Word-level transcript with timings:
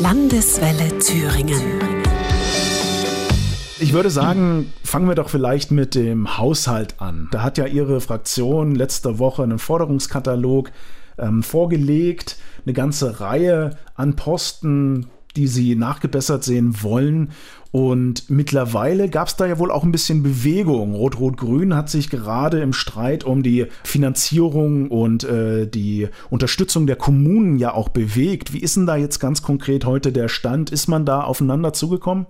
Landeswelle 0.00 0.98
Thüringen. 0.98 1.62
Ich 3.78 3.92
würde 3.94 4.10
sagen, 4.10 4.72
fangen 4.84 5.08
wir 5.08 5.14
doch 5.14 5.30
vielleicht 5.30 5.70
mit 5.70 5.94
dem 5.94 6.36
Haushalt 6.36 7.00
an. 7.00 7.28
Da 7.30 7.42
hat 7.42 7.56
ja 7.56 7.66
Ihre 7.66 8.00
Fraktion 8.00 8.74
letzte 8.74 9.18
Woche 9.18 9.42
einen 9.42 9.58
Forderungskatalog 9.58 10.70
ähm, 11.18 11.42
vorgelegt, 11.42 12.36
eine 12.64 12.74
ganze 12.74 13.20
Reihe 13.20 13.78
an 13.94 14.16
Posten, 14.16 15.06
die 15.36 15.46
sie 15.46 15.76
nachgebessert 15.76 16.44
sehen 16.44 16.82
wollen. 16.82 17.30
Und 17.72 18.30
mittlerweile 18.30 19.10
gab 19.10 19.28
es 19.28 19.36
da 19.36 19.46
ja 19.46 19.58
wohl 19.58 19.70
auch 19.70 19.84
ein 19.84 19.92
bisschen 19.92 20.22
Bewegung. 20.22 20.94
Rot-Rot-Grün 20.94 21.74
hat 21.74 21.90
sich 21.90 22.08
gerade 22.08 22.60
im 22.60 22.72
Streit 22.72 23.24
um 23.24 23.42
die 23.42 23.66
Finanzierung 23.84 24.90
und 24.90 25.24
äh, 25.24 25.66
die 25.66 26.08
Unterstützung 26.30 26.86
der 26.86 26.96
Kommunen 26.96 27.58
ja 27.58 27.74
auch 27.74 27.90
bewegt. 27.90 28.54
Wie 28.54 28.60
ist 28.60 28.76
denn 28.76 28.86
da 28.86 28.96
jetzt 28.96 29.18
ganz 29.18 29.42
konkret 29.42 29.84
heute 29.84 30.10
der 30.10 30.28
Stand? 30.28 30.70
Ist 30.70 30.88
man 30.88 31.04
da 31.04 31.22
aufeinander 31.22 31.72
zugekommen? 31.74 32.26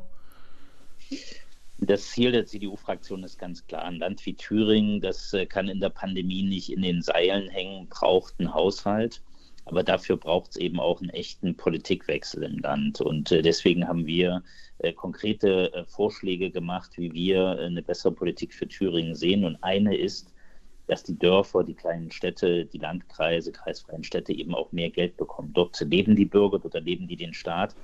Das 1.79 2.11
Ziel 2.11 2.33
der 2.33 2.47
CDU-Fraktion 2.47 3.23
ist 3.23 3.39
ganz 3.39 3.67
klar. 3.67 3.85
Ein 3.85 3.97
Land 3.97 4.25
wie 4.25 4.35
Thüringen, 4.35 5.01
das 5.01 5.33
äh, 5.35 5.45
kann 5.45 5.69
in 5.69 5.79
der 5.79 5.91
Pandemie 5.91 6.43
nicht 6.43 6.73
in 6.73 6.81
den 6.81 7.03
Seilen 7.03 7.49
hängen, 7.51 7.87
braucht 7.89 8.35
einen 8.39 8.55
Haushalt. 8.55 9.21
Aber 9.67 9.83
dafür 9.83 10.17
braucht 10.17 10.53
es 10.53 10.57
eben 10.57 10.81
auch 10.81 11.01
einen 11.01 11.11
echten 11.11 11.57
Politikwechsel 11.57 12.45
im 12.45 12.59
Land. 12.59 13.01
Und 13.01 13.33
äh, 13.33 13.43
deswegen 13.43 13.87
haben 13.87 14.07
wir 14.07 14.43
äh, 14.79 14.93
konkrete 14.93 15.73
äh, 15.75 15.85
Vorschläge 15.87 16.51
gemacht, 16.51 16.93
wie 16.97 17.13
wir 17.13 17.51
eine 17.59 17.83
bessere 17.83 18.13
Politik 18.13 18.55
für 18.55 18.69
Thüringen 18.69 19.17
sehen. 19.17 19.45
Und 19.45 19.63
eine 19.63 19.97
ist, 19.97 20.33
dass 20.87 21.03
die 21.03 21.19
Dörfer, 21.19 21.65
die 21.65 21.75
kleinen 21.75 22.13
Städte, 22.13 22.65
die 22.65 22.79
Landkreise, 22.79 23.51
kreisfreien 23.51 24.05
Städte 24.05 24.33
eben 24.33 24.55
auch 24.55 24.71
mehr 24.71 24.91
Geld 24.91 25.17
bekommen. 25.17 25.53
Dort 25.53 25.81
leben 25.81 26.15
die 26.15 26.27
Bürger, 26.27 26.61
dort 26.61 26.77
erleben 26.77 27.09
die 27.09 27.17
den 27.17 27.35
Staat. 27.35 27.75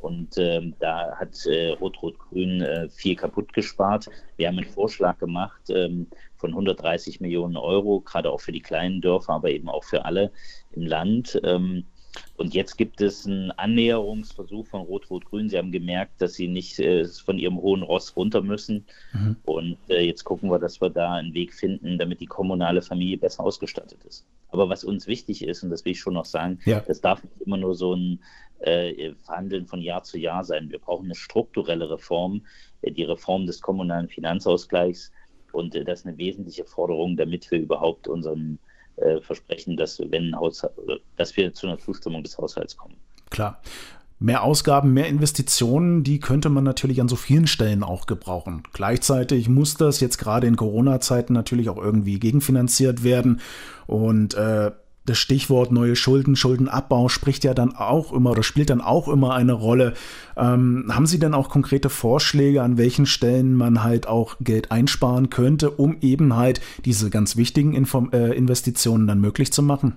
Und 0.00 0.38
ähm, 0.38 0.74
da 0.78 1.16
hat 1.16 1.44
äh, 1.46 1.70
Rot-Rot-Grün 1.72 2.62
äh, 2.62 2.88
viel 2.88 3.16
kaputt 3.16 3.52
gespart. 3.52 4.08
Wir 4.36 4.48
haben 4.48 4.58
einen 4.58 4.68
Vorschlag 4.68 5.18
gemacht 5.18 5.70
ähm, 5.70 6.06
von 6.36 6.50
130 6.50 7.20
Millionen 7.20 7.56
Euro, 7.56 8.00
gerade 8.00 8.30
auch 8.30 8.40
für 8.40 8.52
die 8.52 8.60
kleinen 8.60 9.00
Dörfer, 9.00 9.34
aber 9.34 9.50
eben 9.50 9.68
auch 9.68 9.84
für 9.84 10.04
alle 10.04 10.30
im 10.72 10.86
Land. 10.86 11.40
Ähm, 11.44 11.84
und 12.36 12.54
jetzt 12.54 12.76
gibt 12.76 13.00
es 13.00 13.26
einen 13.26 13.50
Annäherungsversuch 13.52 14.66
von 14.66 14.82
Rot-Rot-Grün. 14.82 15.48
Sie 15.48 15.58
haben 15.58 15.72
gemerkt, 15.72 16.20
dass 16.20 16.34
sie 16.34 16.48
nicht 16.48 16.78
äh, 16.78 17.04
von 17.04 17.38
ihrem 17.38 17.58
hohen 17.58 17.82
Ross 17.82 18.16
runter 18.16 18.42
müssen. 18.42 18.86
Mhm. 19.12 19.36
Und 19.44 19.78
äh, 19.88 20.02
jetzt 20.02 20.24
gucken 20.24 20.50
wir, 20.50 20.58
dass 20.58 20.80
wir 20.80 20.90
da 20.90 21.14
einen 21.14 21.34
Weg 21.34 21.52
finden, 21.52 21.98
damit 21.98 22.20
die 22.20 22.26
kommunale 22.26 22.82
Familie 22.82 23.18
besser 23.18 23.44
ausgestattet 23.44 24.04
ist. 24.04 24.24
Aber 24.50 24.68
was 24.68 24.84
uns 24.84 25.06
wichtig 25.06 25.44
ist, 25.44 25.62
und 25.62 25.70
das 25.70 25.84
will 25.84 25.92
ich 25.92 26.00
schon 26.00 26.14
noch 26.14 26.24
sagen, 26.24 26.58
ja. 26.64 26.80
das 26.80 27.00
darf 27.00 27.22
nicht 27.22 27.40
immer 27.40 27.56
nur 27.56 27.74
so 27.74 27.94
ein 27.94 28.20
äh, 28.60 29.12
Verhandeln 29.24 29.66
von 29.66 29.80
Jahr 29.80 30.02
zu 30.02 30.18
Jahr 30.18 30.44
sein. 30.44 30.70
Wir 30.70 30.78
brauchen 30.78 31.06
eine 31.06 31.14
strukturelle 31.14 31.90
Reform, 31.90 32.46
äh, 32.82 32.90
die 32.90 33.04
Reform 33.04 33.46
des 33.46 33.60
kommunalen 33.60 34.08
Finanzausgleichs. 34.08 35.12
Und 35.52 35.74
äh, 35.74 35.84
das 35.84 36.00
ist 36.00 36.06
eine 36.06 36.18
wesentliche 36.18 36.64
Forderung, 36.64 37.16
damit 37.16 37.50
wir 37.50 37.58
überhaupt 37.58 38.08
unserem 38.08 38.58
äh, 38.96 39.20
versprechen, 39.20 39.76
dass, 39.76 40.00
wenn 40.10 40.34
Haushalt, 40.34 40.72
dass 41.16 41.36
wir 41.36 41.52
zu 41.52 41.66
einer 41.66 41.78
Zustimmung 41.78 42.22
des 42.22 42.36
Haushalts 42.38 42.76
kommen. 42.76 42.96
Klar. 43.30 43.60
Mehr 44.20 44.42
Ausgaben, 44.42 44.92
mehr 44.92 45.06
Investitionen, 45.06 46.02
die 46.02 46.18
könnte 46.18 46.48
man 46.48 46.64
natürlich 46.64 47.00
an 47.00 47.08
so 47.08 47.14
vielen 47.14 47.46
Stellen 47.46 47.84
auch 47.84 48.06
gebrauchen. 48.06 48.64
Gleichzeitig 48.72 49.48
muss 49.48 49.74
das 49.74 50.00
jetzt 50.00 50.18
gerade 50.18 50.48
in 50.48 50.56
Corona-Zeiten 50.56 51.32
natürlich 51.32 51.68
auch 51.68 51.76
irgendwie 51.76 52.18
gegenfinanziert 52.18 53.04
werden. 53.04 53.40
Und 53.86 54.34
äh, 54.34 54.72
das 55.08 55.18
Stichwort 55.18 55.72
neue 55.72 55.96
Schulden, 55.96 56.36
Schuldenabbau 56.36 57.08
spricht 57.08 57.44
ja 57.44 57.54
dann 57.54 57.74
auch 57.74 58.12
immer 58.12 58.32
oder 58.32 58.42
spielt 58.42 58.70
dann 58.70 58.80
auch 58.80 59.08
immer 59.08 59.34
eine 59.34 59.52
Rolle. 59.52 59.94
Ähm, 60.36 60.86
haben 60.90 61.06
Sie 61.06 61.18
denn 61.18 61.32
auch 61.32 61.48
konkrete 61.48 61.88
Vorschläge, 61.88 62.62
an 62.62 62.76
welchen 62.76 63.06
Stellen 63.06 63.54
man 63.54 63.82
halt 63.82 64.06
auch 64.06 64.36
Geld 64.40 64.70
einsparen 64.70 65.30
könnte, 65.30 65.70
um 65.70 65.96
eben 66.00 66.36
halt 66.36 66.60
diese 66.84 67.08
ganz 67.08 67.36
wichtigen 67.36 67.72
Inform 67.72 68.10
äh, 68.12 68.32
Investitionen 68.32 69.06
dann 69.06 69.20
möglich 69.20 69.52
zu 69.52 69.62
machen? 69.62 69.94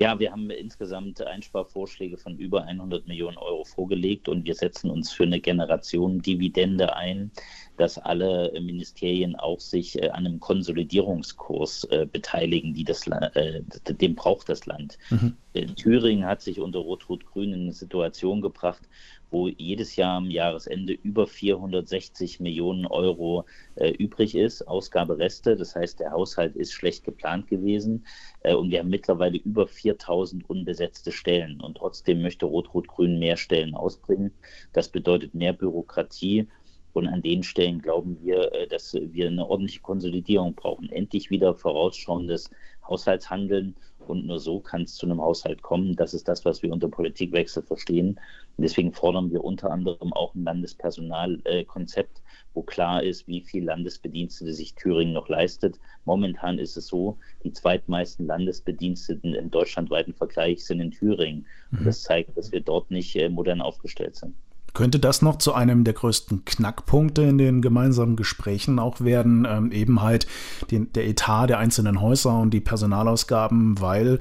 Ja, 0.00 0.16
wir 0.20 0.30
haben 0.30 0.48
insgesamt 0.50 1.20
Einsparvorschläge 1.20 2.18
von 2.18 2.38
über 2.38 2.62
100 2.62 3.08
Millionen 3.08 3.36
Euro 3.36 3.64
vorgelegt 3.64 4.28
und 4.28 4.44
wir 4.44 4.54
setzen 4.54 4.90
uns 4.90 5.10
für 5.10 5.24
eine 5.24 5.40
Generation 5.40 6.22
Dividende 6.22 6.94
ein, 6.94 7.32
dass 7.78 7.98
alle 7.98 8.52
Ministerien 8.60 9.34
auch 9.34 9.58
sich 9.58 10.00
äh, 10.00 10.10
an 10.10 10.24
einem 10.24 10.38
Konsolidierungskurs 10.38 11.84
äh, 11.84 12.06
beteiligen, 12.06 12.74
die 12.74 12.84
das, 12.84 13.08
äh, 13.08 13.62
den 13.88 14.14
braucht 14.14 14.48
das 14.48 14.66
Land. 14.66 14.98
Mhm. 15.10 15.36
Thüringen 15.74 16.26
hat 16.26 16.42
sich 16.42 16.60
unter 16.60 16.78
Rot-Rot-Grün 16.78 17.52
in 17.52 17.60
eine 17.62 17.72
Situation 17.72 18.40
gebracht, 18.40 18.82
wo 19.30 19.48
jedes 19.48 19.96
Jahr 19.96 20.16
am 20.16 20.30
Jahresende 20.30 20.92
über 20.92 21.26
460 21.26 22.40
Millionen 22.40 22.86
Euro 22.86 23.44
äh, 23.74 23.90
übrig 23.90 24.34
ist, 24.34 24.66
Ausgabereste. 24.66 25.56
Das 25.56 25.74
heißt, 25.74 26.00
der 26.00 26.12
Haushalt 26.12 26.56
ist 26.56 26.72
schlecht 26.72 27.04
geplant 27.04 27.48
gewesen 27.48 28.06
äh, 28.40 28.54
und 28.54 28.70
wir 28.70 28.80
haben 28.80 28.90
mittlerweile 28.90 29.38
über 29.38 29.66
4000 29.66 30.48
unbesetzte 30.48 31.12
Stellen. 31.12 31.60
Und 31.60 31.76
trotzdem 31.76 32.22
möchte 32.22 32.46
Rot-Rot-Grün 32.46 33.18
mehr 33.18 33.36
Stellen 33.36 33.74
ausbringen. 33.74 34.32
Das 34.72 34.88
bedeutet 34.88 35.34
mehr 35.34 35.52
Bürokratie. 35.52 36.48
Und 36.94 37.06
an 37.06 37.22
den 37.22 37.42
Stellen 37.42 37.80
glauben 37.80 38.18
wir, 38.22 38.52
äh, 38.52 38.66
dass 38.66 38.94
wir 38.94 39.28
eine 39.28 39.46
ordentliche 39.46 39.80
Konsolidierung 39.80 40.54
brauchen. 40.54 40.90
Endlich 40.90 41.30
wieder 41.30 41.54
vorausschauendes 41.54 42.50
Haushaltshandeln 42.88 43.76
und 44.08 44.26
nur 44.26 44.38
so 44.38 44.60
kann 44.60 44.82
es 44.82 44.94
zu 44.94 45.06
einem 45.06 45.20
Haushalt 45.20 45.62
kommen. 45.62 45.96
Das 45.96 46.14
ist 46.14 46.28
das, 46.28 46.44
was 46.44 46.62
wir 46.62 46.72
unter 46.72 46.88
Politikwechsel 46.88 47.62
verstehen. 47.62 48.18
Und 48.56 48.62
deswegen 48.62 48.92
fordern 48.92 49.30
wir 49.30 49.44
unter 49.44 49.70
anderem 49.70 50.12
auch 50.12 50.34
ein 50.34 50.44
Landespersonalkonzept, 50.44 52.22
wo 52.54 52.62
klar 52.62 53.02
ist, 53.02 53.26
wie 53.28 53.40
viel 53.40 53.64
Landesbedienstete 53.64 54.52
sich 54.52 54.74
Thüringen 54.74 55.12
noch 55.12 55.28
leistet. 55.28 55.78
Momentan 56.04 56.58
ist 56.58 56.76
es 56.76 56.86
so, 56.86 57.18
die 57.44 57.52
zweitmeisten 57.52 58.26
Landesbediensteten 58.26 59.34
im 59.34 59.50
deutschlandweiten 59.50 60.14
Vergleich 60.14 60.64
sind 60.64 60.80
in 60.80 60.90
Thüringen. 60.90 61.46
Und 61.70 61.82
mhm. 61.82 61.84
das 61.84 62.02
zeigt, 62.02 62.36
dass 62.36 62.52
wir 62.52 62.60
dort 62.60 62.90
nicht 62.90 63.14
äh, 63.16 63.28
modern 63.28 63.60
aufgestellt 63.60 64.16
sind. 64.16 64.34
Könnte 64.74 64.98
das 64.98 65.22
noch 65.22 65.36
zu 65.36 65.54
einem 65.54 65.84
der 65.84 65.94
größten 65.94 66.44
Knackpunkte 66.44 67.22
in 67.22 67.38
den 67.38 67.62
gemeinsamen 67.62 68.16
Gesprächen 68.16 68.78
auch 68.78 69.00
werden, 69.00 69.46
ähm, 69.48 69.72
eben 69.72 70.02
halt 70.02 70.26
den, 70.70 70.92
der 70.92 71.06
Etat 71.06 71.48
der 71.48 71.58
einzelnen 71.58 72.00
Häuser 72.00 72.38
und 72.38 72.50
die 72.50 72.60
Personalausgaben, 72.60 73.80
weil 73.80 74.18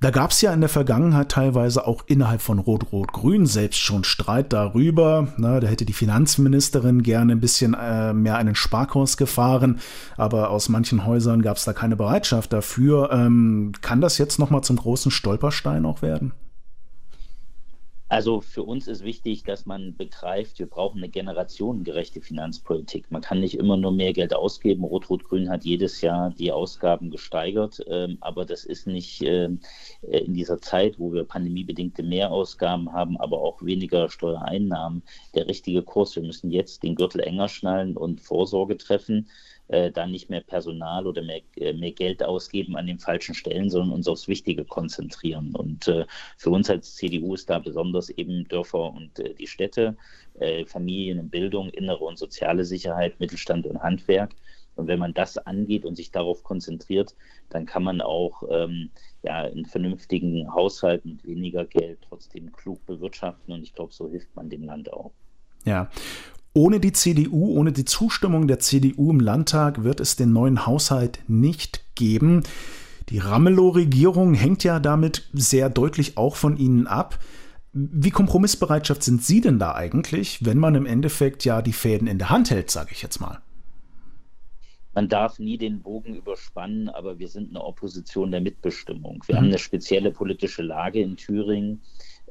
da 0.00 0.10
gab 0.10 0.30
es 0.30 0.42
ja 0.42 0.52
in 0.52 0.60
der 0.60 0.68
Vergangenheit 0.68 1.30
teilweise 1.30 1.86
auch 1.86 2.04
innerhalb 2.06 2.42
von 2.42 2.58
Rot-Rot-Grün 2.58 3.46
selbst 3.46 3.80
schon 3.80 4.04
Streit 4.04 4.52
darüber. 4.52 5.28
Na, 5.38 5.58
da 5.58 5.68
hätte 5.68 5.86
die 5.86 5.94
Finanzministerin 5.94 7.02
gerne 7.02 7.32
ein 7.32 7.40
bisschen 7.40 7.74
äh, 7.74 8.12
mehr 8.12 8.36
einen 8.36 8.54
Sparkurs 8.54 9.16
gefahren, 9.16 9.78
aber 10.16 10.50
aus 10.50 10.68
manchen 10.68 11.06
Häusern 11.06 11.40
gab 11.40 11.56
es 11.56 11.64
da 11.64 11.72
keine 11.72 11.96
Bereitschaft 11.96 12.52
dafür. 12.52 13.10
Ähm, 13.10 13.72
kann 13.80 14.02
das 14.02 14.18
jetzt 14.18 14.38
nochmal 14.38 14.62
zum 14.62 14.76
großen 14.76 15.10
Stolperstein 15.10 15.86
auch 15.86 16.02
werden? 16.02 16.32
Also 18.08 18.40
für 18.40 18.62
uns 18.62 18.86
ist 18.86 19.02
wichtig, 19.02 19.42
dass 19.42 19.66
man 19.66 19.96
begreift, 19.96 20.60
wir 20.60 20.66
brauchen 20.68 20.98
eine 20.98 21.08
generationengerechte 21.08 22.20
Finanzpolitik. 22.20 23.10
Man 23.10 23.20
kann 23.20 23.40
nicht 23.40 23.58
immer 23.58 23.76
nur 23.76 23.90
mehr 23.90 24.12
Geld 24.12 24.32
ausgeben. 24.32 24.84
Rot-Rot-Grün 24.84 25.50
hat 25.50 25.64
jedes 25.64 26.00
Jahr 26.02 26.30
die 26.30 26.52
Ausgaben 26.52 27.10
gesteigert, 27.10 27.84
ähm, 27.88 28.18
aber 28.20 28.44
das 28.44 28.64
ist 28.64 28.86
nicht 28.86 29.22
ähm, 29.22 29.58
äh, 30.02 30.18
in 30.18 30.34
dieser 30.34 30.60
Zeit, 30.60 31.00
wo 31.00 31.12
wir 31.12 31.24
pandemiebedingte 31.24 32.04
Mehrausgaben 32.04 32.92
haben, 32.92 33.16
aber 33.16 33.40
auch 33.40 33.60
weniger 33.62 34.08
Steuereinnahmen, 34.08 35.02
der 35.34 35.48
richtige 35.48 35.82
Kurs. 35.82 36.14
Wir 36.14 36.22
müssen 36.22 36.52
jetzt 36.52 36.84
den 36.84 36.94
Gürtel 36.94 37.22
enger 37.22 37.48
schnallen 37.48 37.96
und 37.96 38.20
Vorsorge 38.20 38.76
treffen 38.76 39.28
äh, 39.68 39.90
da 39.90 40.06
nicht 40.06 40.30
mehr 40.30 40.40
Personal 40.40 41.06
oder 41.06 41.22
mehr, 41.22 41.40
äh, 41.56 41.72
mehr 41.72 41.92
Geld 41.92 42.22
ausgeben 42.22 42.76
an 42.76 42.86
den 42.86 42.98
falschen 42.98 43.34
Stellen, 43.34 43.70
sondern 43.70 43.92
uns 43.92 44.08
aufs 44.08 44.28
Wichtige 44.28 44.64
konzentrieren. 44.64 45.54
Und 45.54 45.88
äh, 45.88 46.06
für 46.36 46.50
uns 46.50 46.70
als 46.70 46.94
CDU 46.94 47.34
ist 47.34 47.50
da 47.50 47.58
besonders 47.58 48.10
eben 48.10 48.46
Dörfer 48.48 48.92
und 48.92 49.18
äh, 49.18 49.34
die 49.34 49.46
Städte, 49.46 49.96
äh, 50.38 50.64
Familien 50.66 51.18
und 51.18 51.30
Bildung, 51.30 51.70
innere 51.70 52.04
und 52.04 52.18
soziale 52.18 52.64
Sicherheit, 52.64 53.18
Mittelstand 53.20 53.66
und 53.66 53.82
Handwerk. 53.82 54.34
Und 54.76 54.88
wenn 54.88 54.98
man 54.98 55.14
das 55.14 55.38
angeht 55.38 55.86
und 55.86 55.96
sich 55.96 56.10
darauf 56.10 56.44
konzentriert, 56.44 57.14
dann 57.48 57.64
kann 57.64 57.82
man 57.82 58.02
auch 58.02 58.42
ähm, 58.50 58.90
ja, 59.22 59.42
einen 59.42 59.64
vernünftigen 59.64 60.52
Haushalt 60.52 61.04
mit 61.06 61.24
weniger 61.26 61.64
Geld 61.64 61.98
trotzdem 62.06 62.52
klug 62.52 62.84
bewirtschaften. 62.84 63.54
Und 63.54 63.62
ich 63.62 63.72
glaube, 63.72 63.94
so 63.94 64.08
hilft 64.08 64.36
man 64.36 64.50
dem 64.50 64.64
Land 64.64 64.92
auch. 64.92 65.12
Ja, 65.64 65.90
ohne 66.56 66.80
die 66.80 66.92
CDU, 66.92 67.50
ohne 67.50 67.70
die 67.70 67.84
Zustimmung 67.84 68.48
der 68.48 68.58
CDU 68.58 69.10
im 69.10 69.20
Landtag 69.20 69.84
wird 69.84 70.00
es 70.00 70.16
den 70.16 70.32
neuen 70.32 70.66
Haushalt 70.66 71.18
nicht 71.28 71.82
geben. 71.94 72.44
Die 73.10 73.18
Ramelow-Regierung 73.18 74.32
hängt 74.32 74.64
ja 74.64 74.80
damit 74.80 75.28
sehr 75.34 75.68
deutlich 75.68 76.16
auch 76.16 76.34
von 76.34 76.56
Ihnen 76.56 76.86
ab. 76.86 77.18
Wie 77.74 78.10
kompromissbereitschaft 78.10 79.02
sind 79.02 79.22
Sie 79.22 79.42
denn 79.42 79.58
da 79.58 79.74
eigentlich, 79.74 80.46
wenn 80.46 80.56
man 80.56 80.74
im 80.74 80.86
Endeffekt 80.86 81.44
ja 81.44 81.60
die 81.60 81.74
Fäden 81.74 82.08
in 82.08 82.16
der 82.16 82.30
Hand 82.30 82.50
hält, 82.50 82.70
sage 82.70 82.88
ich 82.92 83.02
jetzt 83.02 83.20
mal? 83.20 83.38
Man 84.94 85.10
darf 85.10 85.38
nie 85.38 85.58
den 85.58 85.82
Bogen 85.82 86.14
überspannen, 86.14 86.88
aber 86.88 87.18
wir 87.18 87.28
sind 87.28 87.50
eine 87.50 87.62
Opposition 87.62 88.30
der 88.30 88.40
Mitbestimmung. 88.40 89.22
Wir 89.26 89.34
mhm. 89.34 89.38
haben 89.38 89.46
eine 89.48 89.58
spezielle 89.58 90.10
politische 90.10 90.62
Lage 90.62 91.02
in 91.02 91.18
Thüringen. 91.18 91.82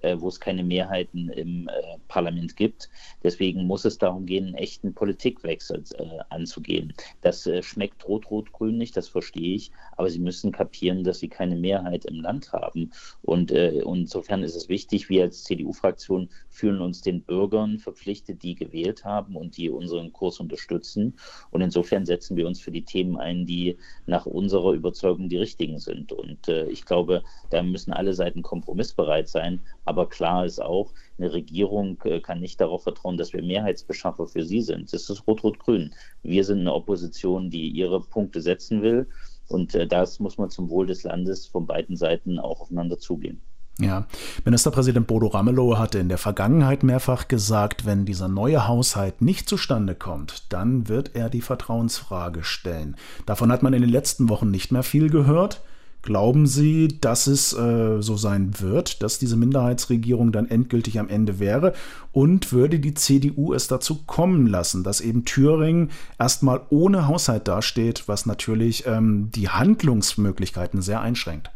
Äh, 0.06 0.22
wo 0.22 0.28
es 0.28 0.40
keine 0.40 0.64
Mehrheiten 0.64 1.30
im 1.30 1.68
äh, 1.68 1.98
Parlament 2.08 2.56
gibt. 2.56 2.90
Deswegen 3.24 3.66
muss 3.66 3.86
es 3.86 3.98
darum 3.98 4.26
gehen, 4.26 4.46
einen 4.46 4.56
echten 4.56 4.94
Politikwechsel 4.94 5.84
äh, 5.98 6.04
anzugehen. 6.30 6.94
Das 7.22 7.50
schmeckt 7.62 8.08
rot-rot-grün 8.08 8.78
nicht, 8.78 8.96
das 8.96 9.08
verstehe 9.08 9.56
ich, 9.56 9.72
aber 9.98 10.10
sie 10.10 10.20
müssen 10.20 10.52
kapieren, 10.52 11.04
dass 11.04 11.20
sie 11.20 11.28
keine 11.28 11.56
Mehrheit 11.56 12.06
im 12.06 12.22
Land 12.22 12.54
haben. 12.54 12.92
Und, 13.24 13.52
und 13.52 14.00
insofern 14.00 14.44
ist 14.44 14.56
es 14.56 14.70
wichtig, 14.70 15.10
wir 15.10 15.24
als 15.24 15.44
CDU-Fraktion 15.44 16.30
fühlen 16.50 16.82
uns 16.82 17.02
den 17.02 17.22
Bürgern 17.22 17.80
verpflichtet, 17.80 18.44
die 18.44 18.56
gewählt 18.56 19.04
haben 19.04 19.36
und 19.36 19.58
die 19.58 19.70
unseren 19.70 20.14
Kurs 20.14 20.40
unterstützen. 20.40 21.18
Und 21.52 21.62
insofern 21.62 22.06
setzen 22.06 22.38
wir 22.38 22.48
uns 22.48 22.62
für 22.62 22.72
die 22.72 22.86
Themen 22.86 23.18
ein, 23.18 23.46
die 23.46 23.78
nach 24.06 24.26
unserer 24.26 24.74
Überzeugung 24.74 25.30
die 25.30 25.38
richtigen 25.38 25.80
sind. 25.80 26.12
Und 26.12 26.48
äh, 26.48 26.68
ich 26.68 26.86
glaube, 26.86 27.24
da 27.50 27.64
müssen 27.64 27.94
alle 27.94 28.14
Seiten 28.14 28.42
kompromissbereit 28.42 29.28
sein. 29.28 29.62
Aber 29.86 29.95
klar 30.04 30.46
ist 30.46 30.62
auch, 30.62 30.92
eine 31.18 31.32
Regierung 31.32 31.98
äh, 32.04 32.20
kann 32.20 32.42
nicht 32.42 32.60
darauf 32.60 32.84
vertrauen, 32.84 33.18
dass 33.18 33.32
wir 33.32 33.42
Mehrheitsbeschaffer 33.42 34.28
für 34.28 34.44
sie 34.44 34.62
sind. 34.62 34.92
Das 34.92 35.10
ist 35.10 35.26
Rot-Rot-Grün. 35.28 35.94
Wir 36.24 36.44
sind 36.44 36.60
eine 36.60 36.74
Opposition, 36.74 37.50
die 37.50 37.70
ihre 37.70 38.02
Punkte 38.02 38.42
setzen 38.42 38.82
will. 38.82 39.08
Und 39.48 39.76
äh, 39.76 39.88
das 39.88 40.20
muss 40.20 40.38
man 40.38 40.50
zum 40.50 40.70
Wohl 40.70 40.88
des 40.88 41.04
Landes 41.04 41.48
von 41.48 41.66
beiden 41.66 41.96
Seiten 41.96 42.40
auch 42.40 42.62
aufeinander 42.62 43.00
zugehen. 43.00 43.42
Ja, 43.80 44.08
Ministerpräsident 44.46 45.06
Bodo 45.06 45.28
Ramelow 45.28 45.78
hatte 45.78 46.00
in 46.00 46.08
der 46.08 46.18
Vergangenheit 46.18 46.84
mehrfach 46.84 47.28
gesagt, 47.28 47.86
wenn 47.86 48.06
dieser 48.06 48.30
neue 48.30 48.70
Haushalt 48.70 49.22
nicht 49.22 49.50
zustande 49.50 49.96
kommt, 49.96 50.54
dann 50.54 50.88
wird 50.88 51.14
er 51.14 51.30
die 51.30 51.42
Vertrauensfrage 51.42 52.44
stellen. 52.46 52.96
Davon 53.26 53.52
hat 53.52 53.64
man 53.64 53.74
in 53.74 53.82
den 53.82 53.92
letzten 53.92 54.30
Wochen 54.30 54.50
nicht 54.50 54.72
mehr 54.72 54.84
viel 54.84 55.10
gehört. 55.10 55.62
Glauben 56.06 56.46
Sie, 56.46 57.00
dass 57.02 57.26
es 57.26 57.52
äh, 57.54 58.00
so 58.00 58.16
sein 58.16 58.60
wird, 58.60 59.02
dass 59.02 59.18
diese 59.18 59.36
Minderheitsregierung 59.36 60.32
dann 60.32 60.48
endgültig 60.48 61.00
am 61.00 61.10
Ende 61.10 61.40
wäre? 61.40 61.74
Und 62.12 62.54
würde 62.54 62.80
die 62.80 62.94
CDU 62.94 63.54
es 63.56 63.68
dazu 63.68 64.04
kommen 64.06 64.46
lassen, 64.46 64.84
dass 64.84 65.02
eben 65.02 65.26
Thüringen 65.26 65.90
erstmal 66.20 66.62
ohne 66.70 67.08
Haushalt 67.08 67.48
dasteht, 67.48 68.04
was 68.06 68.28
natürlich 68.28 68.86
ähm, 68.86 69.32
die 69.34 69.50
Handlungsmöglichkeiten 69.50 70.84
sehr 70.84 71.02
einschränkt? 71.02 71.50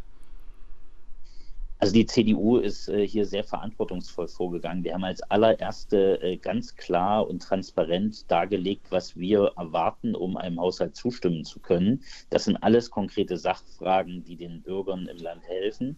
Also 1.81 1.93
die 1.93 2.05
CDU 2.05 2.57
ist 2.57 2.89
äh, 2.89 3.07
hier 3.07 3.25
sehr 3.25 3.45
verantwortungsvoll 3.45 4.27
vorgegangen. 4.27 4.83
Wir 4.83 4.93
haben 4.93 5.05
als 5.05 5.21
allererste 5.23 6.21
äh, 6.21 6.35
ganz 6.35 6.75
klar 6.75 7.25
und 7.25 7.41
transparent 7.41 8.29
dargelegt, 8.29 8.87
was 8.89 9.15
wir 9.15 9.53
erwarten, 9.55 10.13
um 10.13 10.35
einem 10.35 10.59
Haushalt 10.59 10.97
zustimmen 10.97 11.45
zu 11.45 11.61
können. 11.61 12.03
Das 12.29 12.43
sind 12.43 12.57
alles 12.57 12.91
konkrete 12.91 13.37
Sachfragen, 13.37 14.25
die 14.25 14.35
den 14.35 14.61
Bürgern 14.61 15.07
im 15.07 15.17
Land 15.19 15.43
helfen. 15.47 15.97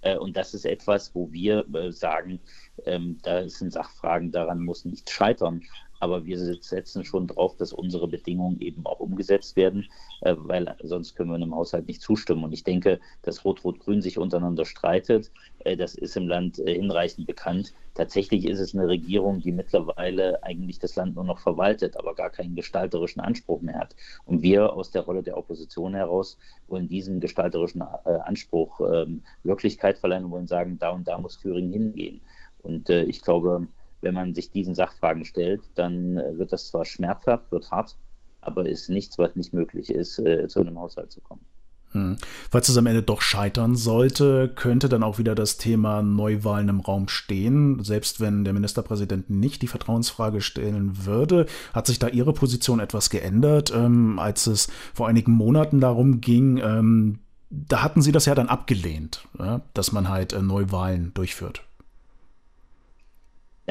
Äh, 0.00 0.16
und 0.16 0.36
das 0.36 0.52
ist 0.52 0.64
etwas, 0.64 1.14
wo 1.14 1.30
wir 1.30 1.64
äh, 1.74 1.92
sagen, 1.92 2.40
ähm, 2.84 3.18
da 3.22 3.48
sind 3.48 3.72
Sachfragen, 3.72 4.32
daran 4.32 4.64
muss 4.64 4.84
nicht 4.84 5.10
scheitern 5.10 5.62
aber 6.00 6.24
wir 6.24 6.38
setzen 6.38 7.04
schon 7.04 7.26
drauf, 7.26 7.56
dass 7.56 7.72
unsere 7.72 8.08
Bedingungen 8.08 8.60
eben 8.60 8.84
auch 8.86 9.00
umgesetzt 9.00 9.54
werden, 9.54 9.86
äh, 10.22 10.34
weil 10.36 10.74
sonst 10.82 11.14
können 11.14 11.30
wir 11.30 11.36
einem 11.36 11.54
Haushalt 11.54 11.86
nicht 11.86 12.00
zustimmen. 12.00 12.42
Und 12.42 12.52
ich 12.52 12.64
denke, 12.64 13.00
dass 13.22 13.44
Rot-Rot-Grün 13.44 14.00
sich 14.00 14.18
untereinander 14.18 14.64
streitet, 14.64 15.30
äh, 15.60 15.76
das 15.76 15.94
ist 15.94 16.16
im 16.16 16.26
Land 16.26 16.58
äh, 16.58 16.74
hinreichend 16.74 17.26
bekannt. 17.26 17.74
Tatsächlich 17.94 18.46
ist 18.46 18.60
es 18.60 18.74
eine 18.74 18.88
Regierung, 18.88 19.40
die 19.40 19.52
mittlerweile 19.52 20.42
eigentlich 20.42 20.78
das 20.78 20.96
Land 20.96 21.16
nur 21.16 21.24
noch 21.24 21.38
verwaltet, 21.38 21.96
aber 21.98 22.14
gar 22.14 22.30
keinen 22.30 22.54
gestalterischen 22.54 23.20
Anspruch 23.20 23.60
mehr 23.60 23.78
hat. 23.78 23.94
Und 24.24 24.42
wir 24.42 24.72
aus 24.72 24.90
der 24.90 25.02
Rolle 25.02 25.22
der 25.22 25.36
Opposition 25.36 25.94
heraus 25.94 26.38
wollen 26.68 26.88
diesem 26.88 27.20
gestalterischen 27.20 27.82
Anspruch 27.82 28.80
ähm, 28.80 29.22
Wirklichkeit 29.42 29.98
verleihen 29.98 30.24
und 30.24 30.30
wollen 30.30 30.46
sagen, 30.46 30.78
da 30.78 30.90
und 30.90 31.06
da 31.08 31.18
muss 31.18 31.38
Thüringen 31.38 31.72
hingehen. 31.72 32.20
Und 32.62 32.90
ich 32.90 33.22
glaube, 33.22 33.66
wenn 34.00 34.14
man 34.14 34.34
sich 34.34 34.50
diesen 34.50 34.74
Sachfragen 34.74 35.24
stellt, 35.24 35.62
dann 35.74 36.16
äh, 36.16 36.38
wird 36.38 36.52
das 36.52 36.68
zwar 36.68 36.84
schmerzhaft, 36.84 37.50
wird 37.52 37.70
hart, 37.70 37.96
aber 38.40 38.66
ist 38.66 38.88
nichts, 38.88 39.18
was 39.18 39.36
nicht 39.36 39.52
möglich 39.52 39.90
ist, 39.90 40.18
äh, 40.18 40.48
zu 40.48 40.60
einem 40.60 40.78
Haushalt 40.78 41.12
zu 41.12 41.20
kommen. 41.20 41.44
Hm. 41.92 42.18
Falls 42.50 42.68
es 42.68 42.76
am 42.76 42.86
Ende 42.86 43.02
doch 43.02 43.20
scheitern 43.20 43.74
sollte, 43.74 44.48
könnte 44.54 44.88
dann 44.88 45.02
auch 45.02 45.18
wieder 45.18 45.34
das 45.34 45.56
Thema 45.56 46.02
Neuwahlen 46.02 46.68
im 46.68 46.80
Raum 46.80 47.08
stehen. 47.08 47.82
Selbst 47.82 48.20
wenn 48.20 48.44
der 48.44 48.52
Ministerpräsident 48.52 49.28
nicht 49.28 49.60
die 49.62 49.66
Vertrauensfrage 49.66 50.40
stellen 50.40 51.04
würde, 51.04 51.46
hat 51.72 51.88
sich 51.88 51.98
da 51.98 52.06
Ihre 52.06 52.32
Position 52.32 52.78
etwas 52.78 53.10
geändert, 53.10 53.72
ähm, 53.74 54.20
als 54.20 54.46
es 54.46 54.68
vor 54.94 55.08
einigen 55.08 55.32
Monaten 55.32 55.80
darum 55.80 56.20
ging, 56.20 56.58
ähm, 56.58 57.18
da 57.50 57.82
hatten 57.82 58.00
Sie 58.00 58.12
das 58.12 58.26
ja 58.26 58.36
dann 58.36 58.48
abgelehnt, 58.48 59.26
ja, 59.36 59.62
dass 59.74 59.90
man 59.90 60.08
halt 60.08 60.32
äh, 60.32 60.40
Neuwahlen 60.40 61.12
durchführt. 61.14 61.64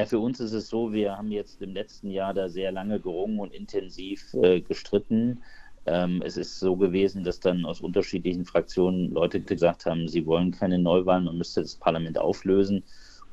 Ja, 0.00 0.06
für 0.06 0.18
uns 0.18 0.40
ist 0.40 0.54
es 0.54 0.70
so, 0.70 0.94
wir 0.94 1.18
haben 1.18 1.30
jetzt 1.30 1.60
im 1.60 1.74
letzten 1.74 2.10
Jahr 2.10 2.32
da 2.32 2.48
sehr 2.48 2.72
lange 2.72 3.00
gerungen 3.00 3.38
und 3.38 3.52
intensiv 3.52 4.32
äh, 4.32 4.62
gestritten. 4.62 5.42
Ähm, 5.84 6.22
es 6.24 6.38
ist 6.38 6.58
so 6.58 6.74
gewesen, 6.74 7.22
dass 7.22 7.38
dann 7.38 7.66
aus 7.66 7.82
unterschiedlichen 7.82 8.46
Fraktionen 8.46 9.10
Leute 9.10 9.42
gesagt 9.42 9.84
haben, 9.84 10.08
sie 10.08 10.24
wollen 10.24 10.52
keine 10.52 10.78
Neuwahlen, 10.78 11.26
man 11.26 11.36
müsste 11.36 11.60
das 11.60 11.76
Parlament 11.76 12.16
auflösen. 12.16 12.82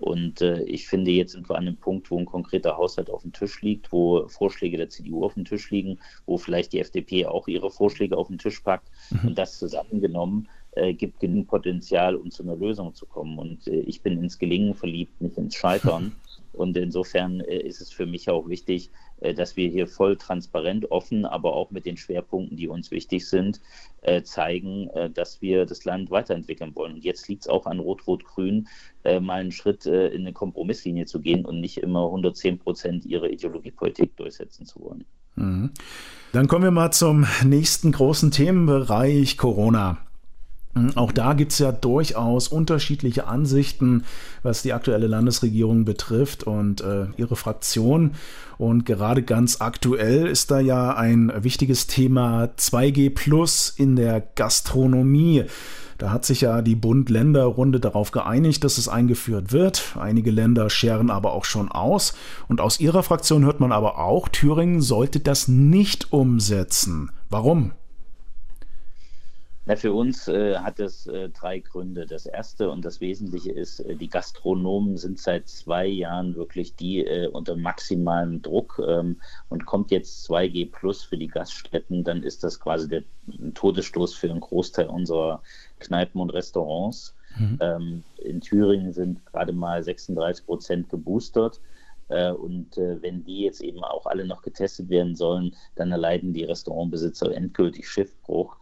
Und 0.01 0.41
äh, 0.41 0.61
ich 0.63 0.89
finde, 0.89 1.11
jetzt 1.11 1.31
sind 1.31 1.47
wir 1.49 1.55
an 1.55 1.67
einem 1.67 1.77
Punkt, 1.77 2.11
wo 2.11 2.19
ein 2.19 2.25
konkreter 2.25 2.75
Haushalt 2.75 3.09
auf 3.09 3.21
dem 3.21 3.31
Tisch 3.31 3.61
liegt, 3.61 3.93
wo 3.93 4.27
Vorschläge 4.27 4.75
der 4.75 4.89
CDU 4.89 5.23
auf 5.23 5.35
dem 5.35 5.45
Tisch 5.45 5.71
liegen, 5.71 5.99
wo 6.25 6.37
vielleicht 6.37 6.73
die 6.73 6.81
FDP 6.81 7.27
auch 7.27 7.47
ihre 7.47 7.71
Vorschläge 7.71 8.17
auf 8.17 8.27
den 8.27 8.39
Tisch 8.39 8.59
packt. 8.59 8.89
Mhm. 9.09 9.29
Und 9.29 9.37
das 9.37 9.57
zusammengenommen 9.57 10.49
äh, 10.71 10.93
gibt 10.93 11.21
genug 11.21 11.47
Potenzial, 11.47 12.17
um 12.17 12.29
zu 12.29 12.43
einer 12.43 12.57
Lösung 12.57 12.93
zu 12.93 13.05
kommen. 13.05 13.39
Und 13.39 13.67
äh, 13.67 13.79
ich 13.79 14.01
bin 14.01 14.21
ins 14.21 14.37
Gelingen 14.37 14.73
verliebt, 14.73 15.21
nicht 15.21 15.37
ins 15.37 15.55
Scheitern. 15.55 16.11
Und 16.57 16.75
insofern 16.77 17.39
äh, 17.41 17.59
ist 17.59 17.81
es 17.81 17.91
für 17.91 18.05
mich 18.05 18.29
auch 18.29 18.49
wichtig, 18.49 18.89
äh, 19.21 19.33
dass 19.33 19.55
wir 19.55 19.69
hier 19.69 19.87
voll 19.87 20.17
transparent, 20.17 20.91
offen, 20.91 21.25
aber 21.25 21.53
auch 21.53 21.71
mit 21.71 21.85
den 21.85 21.97
Schwerpunkten, 21.97 22.57
die 22.57 22.67
uns 22.67 22.91
wichtig 22.91 23.27
sind, 23.27 23.61
äh, 24.01 24.23
zeigen, 24.23 24.89
dass 25.13 25.41
wir 25.41 25.65
das 25.65 25.85
Land 25.85 26.11
weiterentwickeln 26.11 26.75
wollen. 26.75 26.93
Und 26.93 27.03
jetzt 27.03 27.27
liegt 27.27 27.43
es 27.43 27.47
auch 27.47 27.65
an 27.65 27.79
Rot-Rot-Grün, 27.79 28.67
mal 29.03 29.41
einen 29.41 29.51
Schritt 29.51 29.85
in 29.85 30.21
eine 30.21 30.33
Kompromisslinie 30.33 31.05
zu 31.05 31.21
gehen 31.21 31.45
und 31.45 31.59
nicht 31.59 31.77
immer 31.77 32.05
110 32.05 32.59
Prozent 32.59 33.05
ihre 33.05 33.29
Ideologiepolitik 33.29 34.15
durchsetzen 34.17 34.65
zu 34.65 34.81
wollen. 34.81 35.05
Mhm. 35.35 35.71
Dann 36.33 36.47
kommen 36.47 36.63
wir 36.63 36.71
mal 36.71 36.91
zum 36.91 37.25
nächsten 37.43 37.91
großen 37.91 38.31
Themenbereich 38.31 39.37
Corona. 39.37 40.06
Hm, 40.77 40.91
auch 40.95 41.11
da 41.11 41.33
gibt 41.33 41.51
es 41.51 41.59
ja 41.59 41.71
durchaus 41.71 42.47
unterschiedliche 42.47 43.27
Ansichten, 43.27 44.03
was 44.43 44.61
die 44.61 44.73
aktuelle 44.73 45.07
Landesregierung 45.07 45.85
betrifft 45.85 46.43
und 46.43 46.81
äh, 46.81 47.07
ihre 47.17 47.35
Fraktion. 47.35 48.11
Und 48.57 48.85
gerade 48.85 49.23
ganz 49.23 49.61
aktuell 49.61 50.27
ist 50.27 50.51
da 50.51 50.59
ja 50.59 50.95
ein 50.95 51.31
wichtiges 51.43 51.87
Thema 51.87 52.49
2G 52.57 53.13
Plus 53.13 53.73
in 53.75 53.95
der 53.95 54.21
Gastronomie. 54.35 55.45
Da 55.97 56.11
hat 56.11 56.25
sich 56.25 56.41
ja 56.41 56.61
die 56.61 56.75
Bund-Länder-Runde 56.75 57.79
darauf 57.79 58.11
geeinigt, 58.11 58.63
dass 58.63 58.77
es 58.77 58.87
eingeführt 58.87 59.51
wird. 59.51 59.95
Einige 59.99 60.29
Länder 60.29 60.69
scheren 60.69 61.09
aber 61.09 61.33
auch 61.33 61.45
schon 61.45 61.71
aus. 61.71 62.13
Und 62.47 62.61
aus 62.61 62.79
ihrer 62.79 63.01
Fraktion 63.01 63.45
hört 63.45 63.59
man 63.59 63.71
aber 63.71 63.97
auch, 63.97 64.27
Thüringen 64.27 64.81
sollte 64.81 65.19
das 65.19 65.47
nicht 65.47 66.13
umsetzen. 66.13 67.11
Warum? 67.31 67.71
Na, 69.67 69.75
für 69.75 69.91
uns 69.91 70.29
äh, 70.29 70.55
hat 70.55 70.79
es 70.79 71.07
äh, 71.07 71.27
drei 71.27 71.59
Gründe. 71.59 72.05
Das 72.05 72.25
erste 72.25 72.69
und 72.69 72.85
das 72.85 73.01
Wesentliche 73.01 73.51
ist, 73.51 73.81
äh, 73.81 73.95
die 73.95 74.09
Gastronomen 74.09 74.95
sind 74.95 75.19
seit 75.19 75.49
zwei 75.49 75.85
Jahren 75.85 76.35
wirklich 76.35 76.77
die 76.77 77.05
äh, 77.05 77.27
unter 77.27 77.57
maximalem 77.57 78.41
Druck 78.41 78.81
ähm, 78.87 79.19
und 79.49 79.65
kommt 79.65 79.91
jetzt 79.91 80.25
2G 80.29 80.71
Plus 80.71 81.03
für 81.03 81.17
die 81.17 81.27
Gaststätten, 81.27 82.05
dann 82.05 82.23
ist 82.23 82.45
das 82.45 82.61
quasi 82.61 82.87
der 82.87 83.03
Todesstoß 83.55 84.13
für 84.15 84.29
einen 84.29 84.39
Großteil 84.39 84.87
unserer 84.87 85.41
Kneipen 85.79 86.21
und 86.21 86.29
Restaurants. 86.29 87.13
Mhm. 87.37 87.57
Ähm, 87.59 88.03
in 88.19 88.39
Thüringen 88.39 88.93
sind 88.93 89.25
gerade 89.25 89.51
mal 89.51 89.83
36 89.83 90.45
Prozent 90.45 90.89
geboostert. 90.89 91.59
Äh, 92.07 92.31
und 92.31 92.77
äh, 92.77 93.01
wenn 93.01 93.25
die 93.25 93.41
jetzt 93.41 93.59
eben 93.61 93.83
auch 93.83 94.05
alle 94.05 94.25
noch 94.25 94.41
getestet 94.43 94.89
werden 94.89 95.15
sollen, 95.15 95.53
dann 95.75 95.91
erleiden 95.91 96.31
die 96.31 96.45
Restaurantbesitzer 96.45 97.35
endgültig 97.35 97.89
Schiffbruch. 97.89 98.55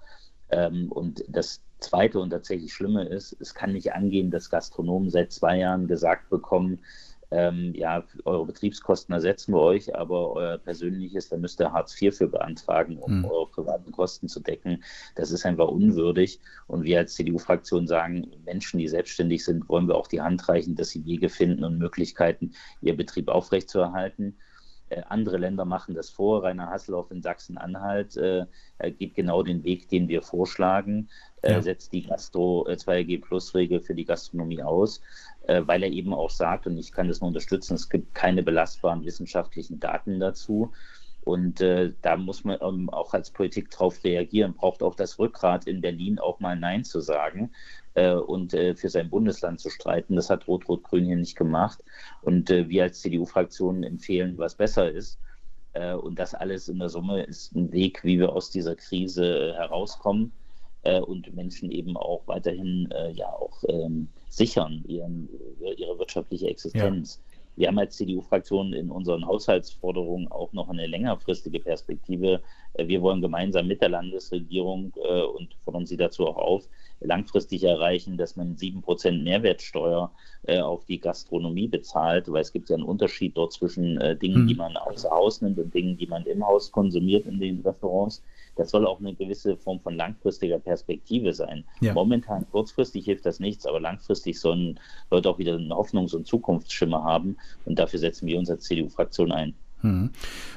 Ähm, 0.56 0.92
und 0.92 1.24
das 1.28 1.62
Zweite 1.80 2.20
und 2.20 2.30
tatsächlich 2.30 2.74
Schlimme 2.74 3.04
ist, 3.04 3.36
es 3.42 3.54
kann 3.54 3.74
nicht 3.74 3.94
angehen, 3.94 4.32
dass 4.32 4.50
Gastronomen 4.50 5.10
seit 5.10 5.34
zwei 5.34 5.58
Jahren 5.60 5.88
gesagt 5.88 6.30
bekommen, 6.30 6.80
ähm, 7.32 7.74
ja, 7.76 8.04
eure 8.24 8.46
Betriebskosten 8.46 9.14
ersetzen 9.14 9.54
wir 9.54 9.60
euch, 9.60 9.94
aber 9.94 10.32
euer 10.34 10.58
persönliches, 10.58 11.28
da 11.28 11.38
müsst 11.38 11.60
ihr 11.60 11.74
Hartz 11.74 12.00
IV 12.02 12.16
für 12.16 12.28
beantragen, 12.28 12.98
um 12.98 13.20
mhm. 13.20 13.26
eure 13.26 13.48
privaten 13.48 13.92
Kosten 13.92 14.30
zu 14.30 14.40
decken. 14.40 14.84
Das 15.16 15.32
ist 15.32 15.46
einfach 15.46 15.68
unwürdig. 15.68 16.40
Und 16.68 16.84
wir 16.84 17.00
als 17.00 17.16
CDU-Fraktion 17.16 17.88
sagen, 17.88 18.32
Menschen, 18.46 18.78
die 18.78 18.88
selbstständig 18.88 19.44
sind, 19.44 19.68
wollen 19.68 19.88
wir 19.88 19.96
auch 19.96 20.08
die 20.08 20.22
Hand 20.22 20.48
reichen, 20.48 20.76
dass 20.76 20.90
sie 20.90 21.04
Wege 21.06 21.30
finden 21.30 21.64
und 21.64 21.78
Möglichkeiten, 21.78 22.54
ihr 22.82 22.96
Betrieb 22.96 23.28
aufrechtzuerhalten. 23.28 24.38
Äh, 24.90 25.02
andere 25.10 25.38
Länder 25.38 25.66
machen 25.66 25.96
das 25.96 26.10
vor. 26.10 26.44
Rainer 26.44 26.70
Hasselhoff 26.70 27.12
in 27.12 27.22
Sachsen-Anhalt 27.22 28.18
äh, 28.18 28.46
geht 28.92 29.16
genau 29.16 29.42
den 29.44 29.64
Weg, 29.64 29.90
den 29.90 30.08
wir 30.08 30.22
vorschlagen, 30.22 31.10
äh, 31.42 31.54
ja. 31.54 31.62
setzt 31.62 31.92
die 31.94 32.04
Gastro 32.04 32.68
2G 32.68 33.22
Plus 33.22 33.56
Regel 33.56 33.80
für 33.80 33.96
die 33.96 34.06
Gastronomie 34.06 34.62
aus. 34.62 35.02
äh, 35.48 35.62
weil 35.66 35.84
er 35.84 35.90
eben 35.90 36.14
auch 36.14 36.30
sagt, 36.30 36.68
und 36.68 36.78
ich 36.78 36.92
kann 36.92 37.08
das 37.08 37.22
nur 37.22 37.30
unterstützen, 37.30 37.76
es 37.76 37.90
gibt 37.90 38.16
keine 38.16 38.44
belastbaren 38.44 39.06
wissenschaftlichen 39.06 39.80
Daten 39.80 40.20
dazu. 40.20 40.72
Und 41.26 41.60
äh, 41.60 41.92
da 42.04 42.18
muss 42.18 42.44
man 42.44 42.60
ähm, 42.62 42.90
auch 42.92 43.16
als 43.16 43.32
Politik 43.32 43.72
darauf 43.72 44.04
reagieren, 44.04 44.54
braucht 44.54 44.84
auch 44.84 44.94
das 44.94 45.18
Rückgrat 45.18 45.66
in 45.66 45.82
Berlin 45.82 46.20
auch 46.20 46.40
mal 46.40 46.56
Nein 46.56 46.84
zu 46.84 47.02
sagen 47.02 47.52
äh, 47.96 48.14
und 48.14 48.54
äh, 48.54 48.76
für 48.76 48.90
sein 48.90 49.10
Bundesland 49.10 49.60
zu 49.60 49.72
streiten. 49.72 50.16
Das 50.16 50.30
hat 50.30 50.48
Rot-Rot-Grün 50.48 51.06
hier 51.06 51.16
nicht 51.16 51.36
gemacht. 51.36 51.84
Und 52.22 52.52
äh, 52.52 52.70
wir 52.70 52.84
als 52.84 53.02
CDU-Fraktion 53.02 53.82
empfehlen, 53.82 54.38
was 54.38 54.54
besser 54.54 54.92
ist. 54.92 55.18
Äh, 55.74 55.96
und 55.96 56.20
das 56.20 56.36
alles 56.36 56.70
in 56.70 56.78
der 56.78 56.90
Summe 56.90 57.24
ist 57.24 57.56
ein 57.56 57.72
Weg, 57.72 58.04
wie 58.04 58.20
wir 58.20 58.32
aus 58.32 58.52
dieser 58.52 58.76
Krise 58.76 59.54
herauskommen 59.56 60.32
und 61.08 61.36
Menschen 61.36 61.72
eben 61.72 61.98
auch 61.98 62.22
weiterhin 62.28 62.88
ja 63.14 63.26
auch 63.26 63.64
ähm, 63.68 64.08
sichern 64.30 64.84
ihren, 64.88 65.28
ihre 65.60 65.98
wirtschaftliche 65.98 66.48
Existenz. 66.48 67.20
Ja. 67.28 67.35
Wir 67.56 67.68
haben 67.68 67.80
als 67.80 67.96
CDU-Fraktion 67.96 68.74
in 68.74 68.92
unseren 68.92 69.26
Haushaltsforderungen 69.26 70.30
auch 70.30 70.52
noch 70.54 70.70
eine 70.70 70.88
längerfristige 70.88 71.60
Perspektive. 71.60 72.42
Äh, 72.74 72.88
wir 72.88 73.02
wollen 73.02 73.22
gemeinsam 73.22 73.68
mit 73.68 73.82
der 73.82 73.90
Landesregierung 73.90 74.94
äh, 74.98 75.22
und 75.22 75.56
fordern 75.64 75.86
Sie 75.86 75.98
dazu 75.98 76.28
auch 76.28 76.38
auf, 76.38 76.68
langfristig 77.00 77.64
erreichen, 77.64 78.18
dass 78.18 78.36
man 78.36 78.56
7% 78.56 79.24
Mehrwertsteuer 79.24 80.12
äh, 80.44 80.60
auf 80.60 80.86
die 80.86 81.00
Gastronomie 81.00 81.68
bezahlt, 81.68 82.32
weil 82.32 82.42
es 82.42 82.52
gibt 82.52 82.70
ja 82.70 82.76
einen 82.76 82.86
Unterschied 82.86 83.38
dort 83.38 83.54
zwischen 83.54 84.00
Dingen, 84.20 84.44
mhm. 84.44 84.48
die 84.48 84.56
man 84.56 84.78
außer 84.78 85.10
Haus 85.10 85.42
nimmt 85.42 85.60
und 85.60 85.74
Dingen, 85.74 85.98
die 85.98 86.08
man 86.08 86.26
im 86.26 86.46
Haus 86.46 86.72
konsumiert 86.72 87.26
in 87.26 87.40
den 87.40 87.62
Restaurants 87.62 88.24
das 88.56 88.70
soll 88.72 88.88
auch 88.88 89.00
eine 89.00 89.14
gewisse 89.14 89.58
Form 89.58 89.80
von 89.80 89.96
langfristiger 89.96 90.60
Perspektive 90.60 91.34
sein. 91.34 91.66
Ja. 91.82 91.94
Momentan 91.94 92.50
kurzfristig 92.50 93.06
hilft 93.06 93.26
das 93.26 93.40
nichts, 93.40 93.66
aber 93.66 93.80
langfristig 93.80 94.40
sollen 94.40 94.80
Leute 95.12 95.30
auch 95.30 95.38
wieder 95.38 95.56
einen 95.56 95.74
Hoffnungs- 95.74 96.16
und 96.16 96.26
Zukunftsschimmer 96.26 97.04
haben. 97.04 97.38
Und 97.66 97.80
dafür 97.80 98.00
setzen 98.00 98.28
wir 98.28 98.40
uns 98.40 98.50
als 98.50 98.64
CDU-Fraktion 98.64 99.32
ein. 99.32 99.54
Hm. 99.82 100.10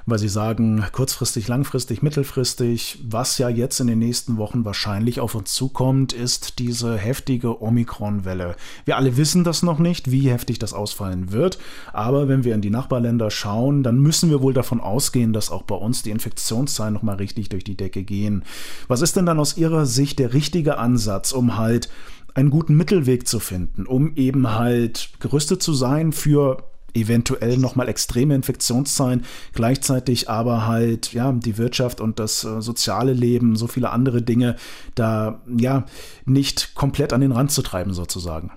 Weil 0.06 0.18
Sie 0.18 0.28
sagen, 0.28 0.82
kurzfristig, 0.92 1.48
langfristig, 1.48 2.02
mittelfristig, 2.02 2.98
was 3.04 3.36
ja 3.38 3.48
jetzt 3.48 3.78
in 3.80 3.86
den 3.86 3.98
nächsten 3.98 4.38
Wochen 4.38 4.64
wahrscheinlich 4.64 5.20
auf 5.20 5.34
uns 5.34 5.52
zukommt, 5.52 6.12
ist 6.12 6.58
diese 6.58 6.96
heftige 6.96 7.60
Omikron-Welle. 7.60 8.56
Wir 8.84 8.96
alle 8.96 9.16
wissen 9.16 9.44
das 9.44 9.62
noch 9.62 9.78
nicht, 9.78 10.10
wie 10.10 10.30
heftig 10.30 10.58
das 10.58 10.72
ausfallen 10.72 11.30
wird, 11.30 11.58
aber 11.92 12.28
wenn 12.28 12.44
wir 12.44 12.54
in 12.54 12.62
die 12.62 12.70
Nachbarländer 12.70 13.30
schauen, 13.30 13.82
dann 13.82 13.98
müssen 13.98 14.30
wir 14.30 14.40
wohl 14.40 14.54
davon 14.54 14.80
ausgehen, 14.80 15.32
dass 15.32 15.50
auch 15.50 15.62
bei 15.62 15.74
uns 15.74 16.02
die 16.02 16.10
Infektionszahlen 16.10 16.94
nochmal 16.94 17.16
richtig 17.16 17.50
durch 17.50 17.64
die 17.64 17.76
Decke 17.76 18.04
gehen. 18.04 18.44
Was 18.86 19.02
ist 19.02 19.16
denn 19.16 19.26
dann 19.26 19.40
aus 19.40 19.56
Ihrer 19.58 19.84
Sicht 19.84 20.18
der 20.18 20.32
richtige 20.32 20.78
Ansatz, 20.78 21.32
um 21.32 21.58
halt 21.58 21.90
einen 22.34 22.50
guten 22.50 22.76
Mittelweg 22.76 23.26
zu 23.26 23.40
finden, 23.40 23.84
um 23.84 24.14
eben 24.16 24.54
halt 24.54 25.10
gerüstet 25.18 25.62
zu 25.62 25.74
sein 25.74 26.12
für 26.12 26.62
eventuell 26.94 27.58
nochmal 27.58 27.88
extreme 27.88 28.34
Infektionszahlen, 28.34 29.24
gleichzeitig 29.52 30.28
aber 30.28 30.66
halt, 30.66 31.12
ja, 31.12 31.32
die 31.32 31.58
Wirtschaft 31.58 32.00
und 32.00 32.18
das 32.18 32.44
äh, 32.44 32.60
soziale 32.60 33.12
Leben, 33.12 33.56
so 33.56 33.66
viele 33.66 33.90
andere 33.90 34.22
Dinge 34.22 34.56
da, 34.94 35.40
ja, 35.58 35.86
nicht 36.24 36.74
komplett 36.74 37.12
an 37.12 37.20
den 37.20 37.32
Rand 37.32 37.52
zu 37.52 37.62
treiben, 37.62 37.92
sozusagen. 37.92 38.50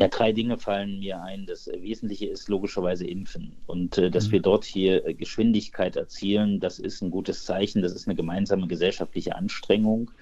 Ja, 0.00 0.06
drei 0.06 0.32
Dinge 0.32 0.58
fallen 0.58 1.00
mir 1.00 1.20
ein. 1.22 1.46
Das 1.46 1.66
Wesentliche 1.66 2.26
ist 2.26 2.48
logischerweise 2.48 3.04
Impfen. 3.04 3.56
Und 3.66 3.98
äh, 3.98 4.12
dass 4.12 4.28
mhm. 4.28 4.32
wir 4.32 4.42
dort 4.42 4.64
hier 4.64 5.04
äh, 5.04 5.12
Geschwindigkeit 5.12 5.96
erzielen, 5.96 6.60
das 6.60 6.78
ist 6.78 7.02
ein 7.02 7.10
gutes 7.10 7.44
Zeichen. 7.44 7.82
Das 7.82 7.92
ist 7.92 8.06
eine 8.06 8.14
gemeinsame 8.14 8.68
gesellschaftliche 8.68 9.34
Anstrengung, 9.34 10.12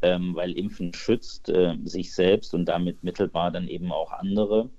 ähm, 0.00 0.34
weil 0.34 0.52
Impfen 0.52 0.94
schützt 0.94 1.50
äh, 1.50 1.76
sich 1.84 2.14
selbst 2.14 2.54
und 2.54 2.64
damit 2.64 3.04
mittelbar 3.04 3.50
dann 3.50 3.68
eben 3.68 3.92
auch 3.92 4.12
andere. 4.12 4.70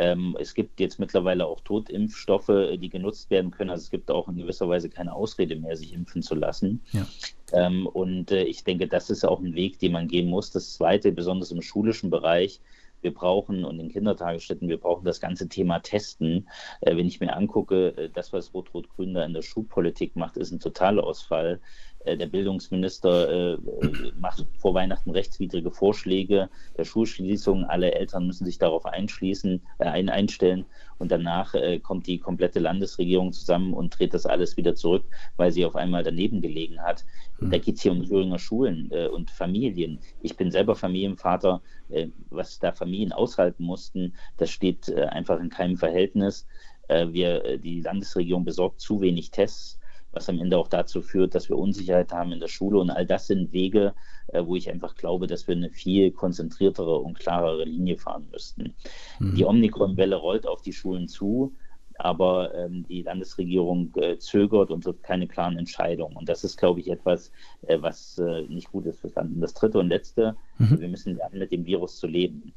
Ähm, 0.00 0.34
es 0.40 0.54
gibt 0.54 0.80
jetzt 0.80 0.98
mittlerweile 0.98 1.46
auch 1.46 1.60
Totimpfstoffe, 1.60 2.48
äh, 2.48 2.78
die 2.78 2.88
genutzt 2.88 3.28
werden 3.28 3.50
können. 3.50 3.68
Also 3.68 3.82
es 3.82 3.90
gibt 3.90 4.10
auch 4.10 4.28
in 4.28 4.36
gewisser 4.36 4.66
Weise 4.66 4.88
keine 4.88 5.14
Ausrede 5.14 5.56
mehr, 5.56 5.76
sich 5.76 5.92
impfen 5.92 6.22
zu 6.22 6.34
lassen. 6.34 6.80
Ja. 6.92 7.06
Ähm, 7.52 7.86
und 7.86 8.30
äh, 8.30 8.44
ich 8.44 8.64
denke, 8.64 8.88
das 8.88 9.10
ist 9.10 9.24
auch 9.24 9.40
ein 9.40 9.54
Weg, 9.54 9.78
den 9.78 9.92
man 9.92 10.08
gehen 10.08 10.30
muss. 10.30 10.52
Das 10.52 10.72
Zweite, 10.72 11.12
besonders 11.12 11.50
im 11.50 11.60
schulischen 11.60 12.08
Bereich, 12.08 12.60
wir 13.02 13.12
brauchen 13.12 13.64
und 13.64 13.78
in 13.78 13.90
Kindertagesstätten, 13.90 14.68
wir 14.68 14.78
brauchen 14.78 15.04
das 15.04 15.20
ganze 15.20 15.48
Thema 15.48 15.80
Testen. 15.80 16.48
Äh, 16.80 16.96
wenn 16.96 17.06
ich 17.06 17.20
mir 17.20 17.36
angucke, 17.36 17.88
äh, 17.98 18.08
das, 18.08 18.32
was 18.32 18.54
Rot-Rot-Grün 18.54 19.12
da 19.12 19.24
in 19.26 19.34
der 19.34 19.42
Schulpolitik 19.42 20.16
macht, 20.16 20.38
ist 20.38 20.50
ein 20.50 20.60
Totalausfall. 20.60 21.60
Äh, 22.04 22.16
der 22.16 22.26
Bildungsminister 22.26 23.54
äh, 23.54 23.58
macht 24.18 24.46
vor 24.58 24.74
Weihnachten 24.74 25.10
rechtswidrige 25.10 25.70
Vorschläge 25.70 26.48
der 26.76 26.84
Schulschließung. 26.84 27.64
Alle 27.64 27.92
Eltern 27.92 28.26
müssen 28.26 28.44
sich 28.44 28.58
darauf 28.58 28.86
einschließen, 28.86 29.60
äh, 29.78 29.84
ein, 29.84 30.08
einstellen 30.08 30.64
und 30.98 31.10
danach 31.12 31.54
äh, 31.54 31.78
kommt 31.78 32.06
die 32.06 32.18
komplette 32.18 32.58
Landesregierung 32.58 33.32
zusammen 33.32 33.74
und 33.74 33.98
dreht 33.98 34.14
das 34.14 34.24
alles 34.24 34.56
wieder 34.56 34.74
zurück, 34.74 35.04
weil 35.36 35.52
sie 35.52 35.64
auf 35.64 35.76
einmal 35.76 36.02
daneben 36.02 36.40
gelegen 36.40 36.80
hat. 36.80 37.04
Mhm. 37.38 37.50
Da 37.50 37.58
geht 37.58 37.76
es 37.76 37.82
hier 37.82 37.92
um 37.92 38.04
Thüringer 38.04 38.38
Schulen 38.38 38.90
äh, 38.92 39.08
und 39.08 39.30
Familien. 39.30 39.98
Ich 40.22 40.36
bin 40.36 40.50
selber 40.50 40.74
Familienvater. 40.74 41.60
Äh, 41.90 42.08
was 42.30 42.58
da 42.60 42.72
Familien 42.72 43.12
aushalten 43.12 43.64
mussten, 43.64 44.14
das 44.36 44.50
steht 44.50 44.92
einfach 44.94 45.40
in 45.40 45.48
keinem 45.48 45.76
Verhältnis. 45.76 46.46
wir, 46.88 47.58
die 47.58 47.80
Landesregierung 47.80 48.44
besorgt 48.44 48.80
zu 48.80 49.00
wenig 49.00 49.32
Tests 49.32 49.79
was 50.12 50.28
am 50.28 50.38
Ende 50.40 50.58
auch 50.58 50.68
dazu 50.68 51.02
führt, 51.02 51.34
dass 51.34 51.48
wir 51.48 51.56
Unsicherheit 51.56 52.12
haben 52.12 52.32
in 52.32 52.40
der 52.40 52.48
Schule. 52.48 52.78
Und 52.78 52.90
all 52.90 53.06
das 53.06 53.26
sind 53.26 53.52
Wege, 53.52 53.94
äh, 54.28 54.44
wo 54.44 54.56
ich 54.56 54.70
einfach 54.70 54.94
glaube, 54.94 55.26
dass 55.26 55.46
wir 55.46 55.54
eine 55.54 55.70
viel 55.70 56.10
konzentriertere 56.10 56.98
und 56.98 57.18
klarere 57.18 57.64
Linie 57.64 57.96
fahren 57.96 58.28
müssten. 58.30 58.74
Mhm. 59.18 59.34
Die 59.34 59.44
Omikron-Welle 59.44 60.16
rollt 60.16 60.46
auf 60.46 60.62
die 60.62 60.72
Schulen 60.72 61.08
zu, 61.08 61.54
aber 62.00 62.54
ähm, 62.54 62.86
die 62.88 63.02
Landesregierung 63.02 63.92
äh, 63.96 64.18
zögert 64.18 64.70
und 64.70 64.84
trifft 64.84 65.02
keine 65.02 65.28
klaren 65.28 65.58
Entscheidungen. 65.58 66.16
Und 66.16 66.28
das 66.28 66.44
ist, 66.44 66.56
glaube 66.56 66.80
ich, 66.80 66.90
etwas, 66.90 67.30
äh, 67.62 67.76
was 67.80 68.18
äh, 68.18 68.42
nicht 68.48 68.72
gut 68.72 68.86
ist 68.86 69.00
verstanden. 69.00 69.40
Das 69.40 69.52
dritte 69.52 69.78
und 69.78 69.88
letzte, 69.88 70.34
mhm. 70.58 70.80
wir 70.80 70.88
müssen 70.88 71.16
lernen, 71.16 71.38
mit 71.38 71.52
dem 71.52 71.66
Virus 71.66 71.98
zu 71.98 72.06
leben. 72.06 72.54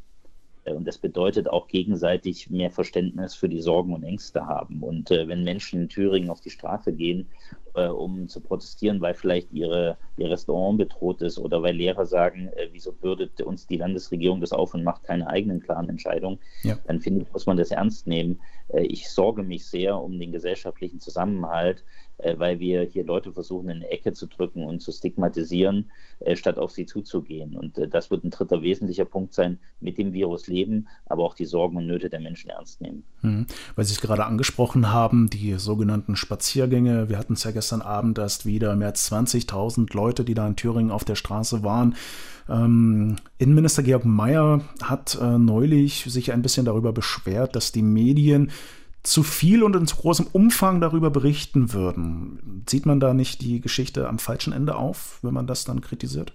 Äh, 0.66 0.74
und 0.74 0.88
das 0.88 0.98
bedeutet 0.98 1.50
auch 1.50 1.68
gegenseitig 1.68 2.50
mehr 2.50 2.72
Verständnis 2.72 3.36
für 3.36 3.50
die 3.50 3.62
Sorgen 3.62 3.94
und 3.94 4.04
Ängste 4.04 4.46
haben. 4.46 4.82
Und 4.82 5.12
äh, 5.12 5.28
wenn 5.28 5.44
Menschen 5.44 5.82
in 5.82 5.90
Thüringen 5.90 6.30
auf 6.30 6.42
die 6.42 6.50
Straße 6.50 6.94
gehen, 6.94 7.30
äh, 7.76 7.88
um 7.88 8.28
zu 8.28 8.42
protestieren, 8.42 9.02
weil 9.02 9.14
vielleicht 9.14 9.52
ihre, 9.52 9.98
ihr 10.18 10.30
Restaurant 10.30 10.78
bedroht 10.78 11.22
ist 11.22 11.40
oder 11.40 11.62
weil 11.64 11.76
Lehrer 11.76 12.06
sagen, 12.06 12.50
äh, 12.50 12.68
wieso 12.72 12.92
bürdet 12.92 13.42
uns 13.42 13.68
die 13.68 13.78
Landesregierung 13.78 14.42
das 14.42 14.52
auf 14.52 14.74
und 14.74 14.84
macht 14.84 15.04
keine 15.04 15.28
eigenen 15.28 15.60
klaren 15.60 15.90
Entscheidungen, 15.90 16.40
ja. 16.64 16.78
dann 16.86 17.00
finde 17.00 17.22
ich, 17.22 17.34
muss 17.34 17.46
man 17.46 17.58
das 17.58 17.72
ernst 17.72 18.08
nehmen. 18.08 18.40
Äh, 18.74 18.82
ich 18.84 19.10
sorge 19.10 19.44
mich 19.44 19.66
sehr 19.66 19.98
um 19.98 20.20
den 20.20 20.32
gesellschaftlichen 20.32 21.00
Zusammenhalt, 21.00 21.84
äh, 22.18 22.38
weil 22.38 22.60
wir 22.60 22.84
hier 22.84 23.06
Leute 23.06 23.32
versuchen, 23.32 23.70
in 23.70 23.78
eine 23.78 23.90
Ecke 23.90 24.14
zu 24.14 24.28
drücken 24.28 24.66
und 24.66 24.82
zu 24.82 24.92
stigmatisieren, 24.92 25.92
äh, 26.20 26.36
statt 26.36 26.58
auf 26.58 26.72
sie 26.72 26.86
zuzugehen. 26.86 27.56
Und 27.56 27.80
das 27.92 28.12
wird 28.12 28.24
ein 28.24 28.32
dritter 28.32 28.62
wesentlicher 28.62 29.06
Punkt 29.06 29.34
sein, 29.34 29.60
mit 29.80 29.98
dem 29.98 30.14
Virus 30.14 30.48
leben, 30.48 30.88
aber 31.06 31.24
auch 31.24 31.36
die 31.36 31.46
Sorgen 31.46 31.78
und 31.78 31.88
Nöte 31.88 32.10
der 32.10 32.20
Menschen 32.20 32.50
ernst 32.50 32.82
nehmen. 32.82 33.04
Hm. 33.22 33.46
Weil 33.76 33.86
Sie 33.86 33.94
es 33.94 34.02
gerade 34.02 34.26
angesprochen 34.26 34.92
haben, 34.92 35.30
die 35.30 35.54
sogenannten 35.54 36.16
Spaziergänge. 36.16 37.10
Wir 37.10 37.18
hatten 37.18 37.34
es 37.34 37.44
ja 37.44 37.52
gestern 37.52 37.82
Abend 37.82 38.18
erst 38.18 38.46
wieder 38.46 38.76
mehr 38.76 38.90
als 38.90 39.12
20.000 39.12 39.96
Leute, 39.96 40.24
die 40.24 40.34
da 40.34 40.48
in 40.48 40.56
Thüringen 40.56 40.92
auf 40.92 41.04
der 41.04 41.16
Straße 41.16 41.64
waren. 41.64 41.96
Ähm, 42.50 43.16
Innenminister 43.38 43.84
Georg 43.84 44.06
Mayer 44.06 44.62
hat 44.82 45.18
äh, 45.22 45.38
neulich 45.38 46.06
sich 46.08 46.32
ein 46.32 46.42
bisschen 46.42 46.66
darüber 46.66 46.92
beschwert, 46.92 47.56
dass 47.56 47.72
die 47.72 47.82
Medien 47.82 48.52
zu 49.04 49.24
viel 49.24 49.64
und 49.64 49.76
in 49.76 49.86
zu 49.86 49.98
großem 49.98 50.28
Umfang 50.32 50.80
darüber 50.80 51.10
berichten 51.10 51.74
würden. 51.74 52.64
Sieht 52.70 52.86
man 52.86 53.00
da 53.00 53.14
nicht 53.14 53.42
die 53.42 53.60
Geschichte 53.60 54.08
am 54.08 54.18
falschen 54.18 54.54
Ende 54.54 54.76
auf, 54.76 55.20
wenn 55.22 55.34
man 55.34 55.48
das 55.48 55.66
dann 55.66 55.82
kritisiert? 55.82 56.34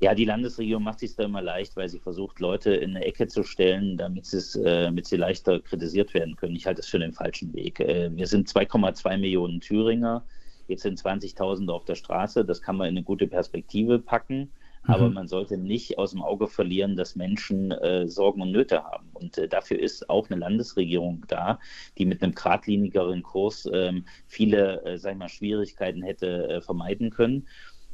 Ja, 0.00 0.14
die 0.14 0.24
Landesregierung 0.24 0.82
macht 0.82 1.00
sich 1.00 1.14
da 1.14 1.24
immer 1.24 1.42
leicht, 1.42 1.76
weil 1.76 1.88
sie 1.88 1.98
versucht, 1.98 2.40
Leute 2.40 2.72
in 2.72 2.96
eine 2.96 3.04
Ecke 3.04 3.26
zu 3.26 3.42
stellen, 3.42 3.98
damit, 3.98 4.32
äh, 4.32 4.84
damit 4.84 5.06
sie 5.06 5.16
leichter 5.16 5.60
kritisiert 5.60 6.14
werden 6.14 6.36
können. 6.36 6.56
Ich 6.56 6.64
halte 6.64 6.80
das 6.80 6.88
für 6.88 6.98
den 6.98 7.12
falschen 7.12 7.52
Weg. 7.52 7.80
Äh, 7.80 8.10
wir 8.16 8.26
sind 8.26 8.48
2,2 8.48 9.18
Millionen 9.18 9.60
Thüringer. 9.60 10.24
Jetzt 10.70 10.82
sind 10.82 10.98
20.000 10.98 11.68
auf 11.70 11.84
der 11.84 11.96
Straße. 11.96 12.44
Das 12.44 12.62
kann 12.62 12.76
man 12.76 12.88
in 12.88 12.96
eine 12.96 13.04
gute 13.04 13.26
Perspektive 13.26 13.98
packen. 13.98 14.52
Aber 14.84 15.08
mhm. 15.08 15.14
man 15.14 15.28
sollte 15.28 15.58
nicht 15.58 15.98
aus 15.98 16.12
dem 16.12 16.22
Auge 16.22 16.46
verlieren, 16.46 16.96
dass 16.96 17.16
Menschen 17.16 17.70
äh, 17.70 18.08
Sorgen 18.08 18.40
und 18.40 18.52
Nöte 18.52 18.82
haben. 18.84 19.10
Und 19.12 19.36
äh, 19.36 19.46
dafür 19.46 19.78
ist 19.78 20.08
auch 20.08 20.30
eine 20.30 20.40
Landesregierung 20.40 21.24
da, 21.28 21.58
die 21.98 22.06
mit 22.06 22.22
einem 22.22 22.34
geradlinigeren 22.34 23.22
Kurs 23.22 23.68
ähm, 23.70 24.06
viele, 24.26 24.82
äh, 24.84 24.96
sag 24.96 25.12
ich 25.12 25.18
mal, 25.18 25.28
Schwierigkeiten 25.28 26.02
hätte 26.02 26.48
äh, 26.48 26.60
vermeiden 26.62 27.10
können. 27.10 27.46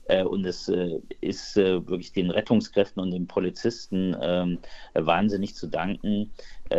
Äh, 0.09 0.25
und 0.25 0.45
es 0.45 0.69
äh, 0.69 1.01
ist 1.21 1.57
äh, 1.57 1.87
wirklich 1.87 2.13
den 2.13 2.31
Rettungskräften 2.31 3.03
und 3.03 3.11
den 3.11 3.27
Polizisten 3.27 4.17
ähm, 4.21 4.59
wahnsinnig 4.95 5.55
zu 5.55 5.67
danken, 5.67 6.33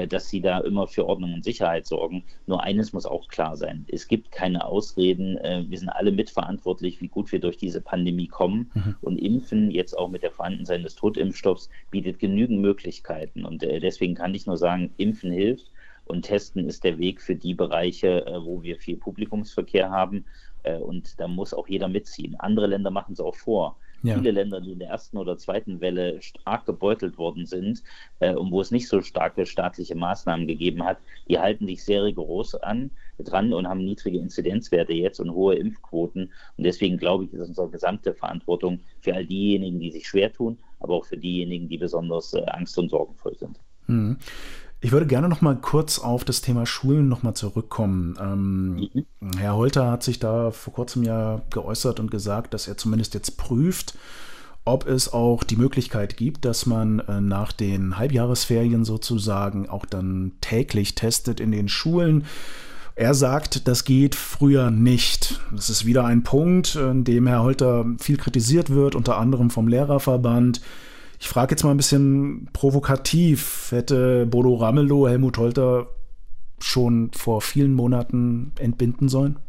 dass 0.10 0.28
sie 0.28 0.42
da 0.42 0.60
immer 0.60 0.86
für 0.86 1.06
Ordnung 1.06 1.34
und 1.34 1.46
Sicherheit 1.46 1.88
sorgen. 1.88 2.26
Nur 2.46 2.62
eines 2.62 2.92
muss 2.92 3.06
auch 3.06 3.30
klar 3.30 3.56
sein. 3.56 3.86
Es 3.90 4.10
gibt 4.10 4.34
keine 4.34 4.66
Ausreden. 4.66 5.40
Wir 5.70 5.80
sind 5.80 5.88
alle 5.88 6.12
mitverantwortlich, 6.12 7.00
wie 7.00 7.08
gut 7.08 7.32
wir 7.32 7.40
durch 7.40 7.56
diese 7.56 7.80
Pandemie 7.80 8.28
kommen. 8.28 8.70
Mhm. 8.74 8.96
Und 9.00 9.18
Impfen, 9.18 9.72
jetzt 9.72 9.98
auch 9.98 10.10
mit 10.10 10.24
der 10.24 10.32
Vorhandensein 10.32 10.84
des 10.84 10.96
Totimpfstoffs, 10.96 11.70
bietet 11.90 12.20
genügend 12.20 12.60
Möglichkeiten. 12.60 13.46
Und 13.46 13.62
deswegen 13.62 14.14
kann 14.14 14.36
ich 14.36 14.46
nur 14.46 14.58
sagen, 14.58 14.94
Impfen 14.98 15.32
hilft. 15.32 15.72
Und 16.04 16.24
Testen 16.24 16.68
ist 16.68 16.84
der 16.84 16.98
Weg 16.98 17.22
für 17.22 17.36
die 17.36 17.54
Bereiche, 17.54 18.26
wo 18.44 18.64
wir 18.64 18.78
viel 18.78 18.98
Publikumsverkehr 18.98 19.90
haben. 19.90 20.26
Äh, 20.68 20.78
und 20.78 21.20
da 21.20 21.28
muss 21.28 21.54
auch 21.54 21.68
jeder 21.68 21.88
mitziehen. 21.88 22.36
Andere 22.40 22.68
Länder 22.68 22.92
machen 22.92 23.14
es 23.14 23.20
auch 23.20 23.36
vor. 23.36 23.78
Ja. 24.04 24.16
Viele 24.16 24.32
Länder, 24.32 24.62
die 24.62 24.74
in 24.74 24.80
der 24.80 24.90
ersten 24.90 25.18
oder 25.18 25.38
zweiten 25.38 25.82
Welle 25.82 26.22
stark 26.22 26.68
gebeutelt 26.68 27.18
worden 27.18 27.48
sind 27.48 27.82
äh, 28.20 28.36
und 28.36 28.52
wo 28.52 28.62
es 28.62 28.70
nicht 28.70 28.88
so 28.88 29.02
starke 29.02 29.48
staatliche 29.48 29.96
Maßnahmen 29.96 30.46
gegeben 30.46 30.84
hat, 30.84 31.00
die 31.28 31.40
halten 31.40 31.66
sich 31.66 31.84
sehr 31.84 32.04
rigoros 32.04 32.54
an, 32.54 32.92
dran 33.18 33.54
und 33.54 33.68
haben 33.68 33.84
niedrige 33.84 34.20
Inzidenzwerte 34.20 34.94
jetzt 34.94 35.20
und 35.20 35.32
hohe 35.32 35.56
Impfquoten. 35.56 36.32
Und 36.58 36.64
deswegen 36.64 36.98
glaube 36.98 37.24
ich, 37.24 37.34
ist 37.34 37.48
unsere 37.48 37.70
gesamte 37.70 38.14
Verantwortung 38.14 38.82
für 39.02 39.16
all 39.16 39.26
diejenigen, 39.26 39.80
die 39.80 39.92
sich 39.92 40.08
schwer 40.08 40.32
tun, 40.32 40.60
aber 40.80 40.94
auch 40.94 41.06
für 41.06 41.18
diejenigen, 41.18 41.68
die 41.68 41.78
besonders 41.80 42.34
äh, 42.34 42.44
angst- 42.46 42.78
und 42.78 42.90
sorgenvoll 42.90 43.36
sind. 43.36 43.60
Mhm. 43.88 44.18
Ich 44.80 44.92
würde 44.92 45.08
gerne 45.08 45.28
noch 45.28 45.42
mal 45.42 45.56
kurz 45.56 45.98
auf 45.98 46.24
das 46.24 46.42
Thema 46.42 46.68
Schulen 46.68 47.10
noch 47.10 47.24
mal 47.24 47.34
zurückkommen. 47.34 48.16
Ähm, 48.22 48.90
mhm. 49.20 49.32
Herr 49.38 49.56
Holter 49.56 49.90
hat 49.90 50.04
sich 50.04 50.20
da 50.20 50.52
vor 50.52 50.74
kurzem 50.74 51.04
ja 51.04 51.42
geäußert 51.50 52.00
und 52.00 52.12
gesagt, 52.12 52.54
dass 52.54 52.68
er 52.68 52.78
zumindest 52.78 53.16
jetzt 53.16 53.38
prüft, 53.38 53.98
ob 54.66 54.88
es 54.88 55.12
auch 55.12 55.44
die 55.44 55.56
Möglichkeit 55.56 56.16
gibt, 56.16 56.46
dass 56.46 56.68
man 56.68 57.00
äh, 57.00 57.22
nach 57.22 57.54
den 57.54 57.98
Halbjahresferien 57.98 58.86
sozusagen 58.86 59.68
auch 59.68 59.86
dann 59.86 60.34
täglich 60.42 60.94
testet 60.94 61.40
in 61.40 61.52
den 61.52 61.70
Schulen. 61.70 62.26
Er 62.94 63.14
sagt, 63.14 63.68
das 63.68 63.84
geht 63.84 64.14
früher 64.14 64.70
nicht. 64.70 65.40
Das 65.56 65.70
ist 65.70 65.86
wieder 65.86 66.06
ein 66.06 66.24
Punkt, 66.24 66.76
in 66.76 67.04
dem 67.04 67.28
Herr 67.28 67.44
Holter 67.44 67.86
viel 68.00 68.18
kritisiert 68.18 68.72
wird, 68.72 68.96
unter 68.96 69.18
anderem 69.18 69.50
vom 69.50 69.68
Lehrerverband. 69.68 70.62
Ich 71.20 71.28
frage 71.28 71.52
jetzt 71.54 71.64
mal 71.64 71.72
ein 71.72 71.78
bisschen 71.78 72.50
provokativ. 72.54 73.72
Hätte 73.72 74.26
Bodo 74.26 74.56
Ramelow 74.56 75.08
Helmut 75.08 75.38
Holter 75.38 75.88
schon 76.60 77.12
vor 77.14 77.42
vielen 77.42 77.74
Monaten 77.74 78.54
entbinden 78.60 79.10
sollen? 79.10 79.40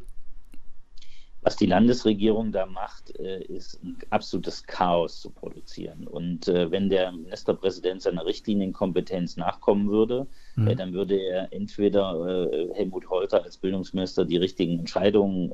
Was 1.40 1.56
die 1.56 1.66
Landesregierung 1.66 2.52
da 2.52 2.66
macht, 2.66 3.18
äh, 3.18 3.42
ist 3.44 3.82
ein 3.82 3.96
absolutes 4.10 4.64
Chaos 4.64 5.20
zu 5.20 5.30
produzieren. 5.30 6.06
Und 6.06 6.48
äh, 6.48 6.70
wenn 6.70 6.90
der 6.90 7.12
Ministerpräsident 7.12 8.02
seiner 8.02 8.26
Richtlinienkompetenz 8.26 9.36
nachkommen 9.36 9.88
würde, 9.88 10.26
mhm. 10.56 10.76
dann 10.76 10.92
würde 10.92 11.16
er 11.16 11.52
entweder 11.52 12.48
Helmut 12.74 13.08
Holter 13.08 13.44
als 13.44 13.56
Bildungsminister 13.56 14.24
die 14.24 14.36
richtigen 14.36 14.80
Entscheidungen 14.80 15.52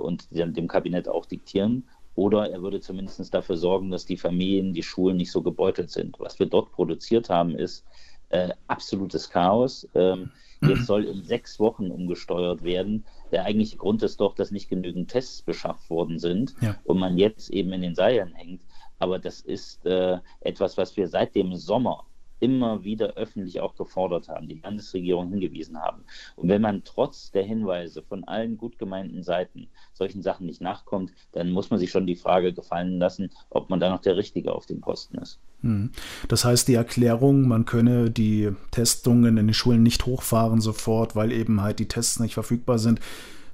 und 0.00 0.26
dem 0.32 0.66
Kabinett 0.66 1.08
auch 1.08 1.26
diktieren 1.26 1.84
oder 2.14 2.50
er 2.50 2.62
würde 2.62 2.80
zumindest 2.80 3.32
dafür 3.32 3.56
sorgen, 3.56 3.90
dass 3.90 4.04
die 4.04 4.16
Familien, 4.16 4.74
die 4.74 4.82
Schulen 4.82 5.16
nicht 5.16 5.30
so 5.30 5.42
gebeutelt 5.42 5.90
sind. 5.90 6.18
Was 6.18 6.38
wir 6.38 6.46
dort 6.46 6.72
produziert 6.72 7.30
haben, 7.30 7.54
ist 7.54 7.84
äh, 8.30 8.50
absolutes 8.66 9.30
Chaos. 9.30 9.88
Ähm, 9.94 10.30
jetzt 10.62 10.86
soll 10.86 11.04
in 11.04 11.22
sechs 11.22 11.58
Wochen 11.60 11.90
umgesteuert 11.90 12.62
werden. 12.62 13.04
Der 13.32 13.44
eigentliche 13.44 13.76
Grund 13.76 14.02
ist 14.02 14.20
doch, 14.20 14.34
dass 14.34 14.50
nicht 14.50 14.68
genügend 14.68 15.10
Tests 15.10 15.42
beschafft 15.42 15.88
worden 15.90 16.18
sind 16.18 16.54
ja. 16.60 16.76
und 16.84 16.98
man 16.98 17.16
jetzt 17.16 17.50
eben 17.50 17.72
in 17.72 17.82
den 17.82 17.94
Seilen 17.94 18.34
hängt. 18.34 18.62
Aber 18.98 19.18
das 19.18 19.40
ist 19.40 19.86
äh, 19.86 20.18
etwas, 20.40 20.76
was 20.76 20.96
wir 20.96 21.08
seit 21.08 21.34
dem 21.34 21.54
Sommer 21.56 22.04
immer 22.40 22.84
wieder 22.84 23.14
öffentlich 23.14 23.60
auch 23.60 23.76
gefordert 23.76 24.28
haben, 24.28 24.48
die 24.48 24.60
Landesregierung 24.62 25.30
hingewiesen 25.30 25.80
haben. 25.80 26.02
Und 26.36 26.48
wenn 26.48 26.62
man 26.62 26.82
trotz 26.84 27.30
der 27.30 27.44
Hinweise 27.44 28.02
von 28.02 28.24
allen 28.24 28.56
gut 28.56 28.78
gemeinten 28.78 29.22
Seiten 29.22 29.68
solchen 29.92 30.22
Sachen 30.22 30.46
nicht 30.46 30.60
nachkommt, 30.60 31.12
dann 31.32 31.50
muss 31.50 31.70
man 31.70 31.78
sich 31.78 31.90
schon 31.90 32.06
die 32.06 32.16
Frage 32.16 32.52
gefallen 32.52 32.98
lassen, 32.98 33.30
ob 33.50 33.70
man 33.70 33.78
da 33.78 33.90
noch 33.90 34.00
der 34.00 34.16
Richtige 34.16 34.52
auf 34.52 34.66
dem 34.66 34.80
Posten 34.80 35.18
ist. 35.18 35.38
Hm. 35.60 35.90
Das 36.28 36.44
heißt, 36.44 36.66
die 36.68 36.74
Erklärung, 36.74 37.46
man 37.46 37.66
könne 37.66 38.10
die 38.10 38.50
Testungen 38.70 39.36
in 39.36 39.46
den 39.46 39.54
Schulen 39.54 39.82
nicht 39.82 40.06
hochfahren 40.06 40.60
sofort, 40.60 41.14
weil 41.14 41.32
eben 41.32 41.60
halt 41.60 41.78
die 41.78 41.88
Tests 41.88 42.18
nicht 42.18 42.34
verfügbar 42.34 42.78
sind, 42.78 43.00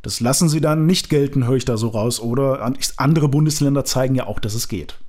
das 0.02 0.20
lassen 0.20 0.48
Sie 0.48 0.60
dann 0.60 0.86
nicht 0.86 1.10
gelten, 1.10 1.48
höre 1.48 1.56
ich 1.56 1.64
da 1.64 1.76
so 1.76 1.88
raus, 1.88 2.20
oder? 2.20 2.72
Andere 2.96 3.28
Bundesländer 3.28 3.84
zeigen 3.84 4.14
ja 4.14 4.28
auch, 4.28 4.38
dass 4.38 4.54
es 4.54 4.68
geht 4.68 5.00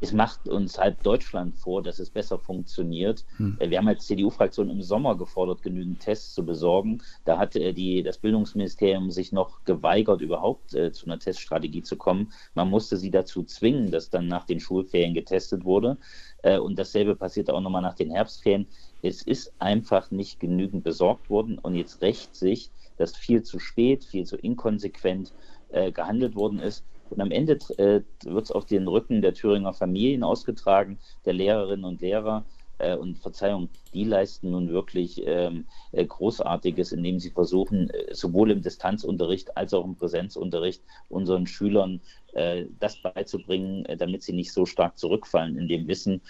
es 0.00 0.12
macht 0.12 0.48
uns 0.48 0.78
halt 0.78 1.04
Deutschland 1.04 1.56
vor, 1.56 1.82
dass 1.82 1.98
es 1.98 2.10
besser 2.10 2.38
funktioniert. 2.38 3.24
Hm. 3.36 3.56
Äh, 3.58 3.70
wir 3.70 3.78
haben 3.78 3.88
als 3.88 4.06
CDU-Fraktion 4.06 4.70
im 4.70 4.82
Sommer 4.82 5.16
gefordert, 5.16 5.62
genügend 5.62 6.00
Tests 6.00 6.34
zu 6.34 6.44
besorgen. 6.44 7.02
Da 7.24 7.38
hatte 7.38 7.60
äh, 7.60 7.72
die, 7.72 8.02
das 8.02 8.18
Bildungsministerium 8.18 9.10
sich 9.10 9.32
noch 9.32 9.64
geweigert, 9.64 10.20
überhaupt 10.20 10.74
äh, 10.74 10.92
zu 10.92 11.06
einer 11.06 11.18
Teststrategie 11.18 11.82
zu 11.82 11.96
kommen. 11.96 12.32
Man 12.54 12.70
musste 12.70 12.96
sie 12.96 13.10
dazu 13.10 13.42
zwingen, 13.42 13.90
dass 13.90 14.10
dann 14.10 14.28
nach 14.28 14.44
den 14.44 14.60
Schulferien 14.60 15.14
getestet 15.14 15.64
wurde. 15.64 15.98
Äh, 16.42 16.58
und 16.58 16.78
dasselbe 16.78 17.16
passierte 17.16 17.54
auch 17.54 17.60
nochmal 17.60 17.82
nach 17.82 17.94
den 17.94 18.10
Herbstferien. 18.10 18.66
Es 19.02 19.22
ist 19.22 19.52
einfach 19.58 20.10
nicht 20.10 20.40
genügend 20.40 20.84
besorgt 20.84 21.30
worden 21.30 21.58
und 21.58 21.74
jetzt 21.74 22.02
rächt 22.02 22.34
sich, 22.34 22.70
dass 22.96 23.16
viel 23.16 23.42
zu 23.42 23.58
spät, 23.58 24.04
viel 24.04 24.26
zu 24.26 24.36
inkonsequent 24.36 25.32
äh, 25.70 25.92
gehandelt 25.92 26.34
worden 26.34 26.58
ist. 26.58 26.84
Und 27.10 27.20
am 27.20 27.30
Ende 27.30 27.58
äh, 27.78 28.02
wird 28.24 28.44
es 28.44 28.52
auf 28.52 28.64
den 28.64 28.86
Rücken 28.88 29.22
der 29.22 29.34
Thüringer 29.34 29.72
Familien 29.72 30.22
ausgetragen, 30.22 30.98
der 31.24 31.34
Lehrerinnen 31.34 31.84
und 31.84 32.00
Lehrer. 32.00 32.44
Äh, 32.78 32.96
und 32.96 33.18
Verzeihung, 33.18 33.68
die 33.92 34.04
leisten 34.04 34.50
nun 34.50 34.68
wirklich 34.70 35.22
ähm, 35.26 35.66
äh, 35.92 36.04
Großartiges, 36.04 36.92
indem 36.92 37.18
sie 37.18 37.30
versuchen, 37.30 37.90
äh, 37.90 38.14
sowohl 38.14 38.50
im 38.52 38.62
Distanzunterricht 38.62 39.56
als 39.56 39.74
auch 39.74 39.84
im 39.84 39.96
Präsenzunterricht 39.96 40.82
unseren 41.08 41.46
Schülern 41.46 42.00
äh, 42.34 42.66
das 42.78 43.02
beizubringen, 43.02 43.84
äh, 43.86 43.96
damit 43.96 44.22
sie 44.22 44.32
nicht 44.32 44.52
so 44.52 44.64
stark 44.64 44.96
zurückfallen 44.96 45.58
in 45.58 45.68
dem 45.68 45.86
Wissen. 45.88 46.20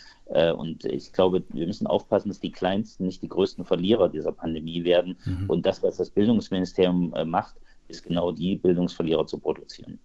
und 0.56 0.84
ich 0.84 1.12
glaube, 1.14 1.42
wir 1.54 1.66
müssen 1.66 1.86
aufpassen, 1.86 2.28
dass 2.28 2.38
die 2.38 2.52
Kleinsten 2.52 3.06
nicht 3.06 3.22
die 3.22 3.28
größten 3.28 3.64
Verlierer 3.64 4.10
dieser 4.10 4.32
Pandemie 4.32 4.84
werden. 4.84 5.16
Mhm. 5.24 5.48
Und 5.48 5.64
das, 5.64 5.82
was 5.82 5.96
das 5.96 6.10
Bildungsministerium 6.10 7.14
macht, 7.24 7.54
ist 7.88 8.02
genau 8.02 8.32
die 8.32 8.56
Bildungsverlierer 8.56 9.26
zu 9.26 9.38
produzieren. 9.38 9.98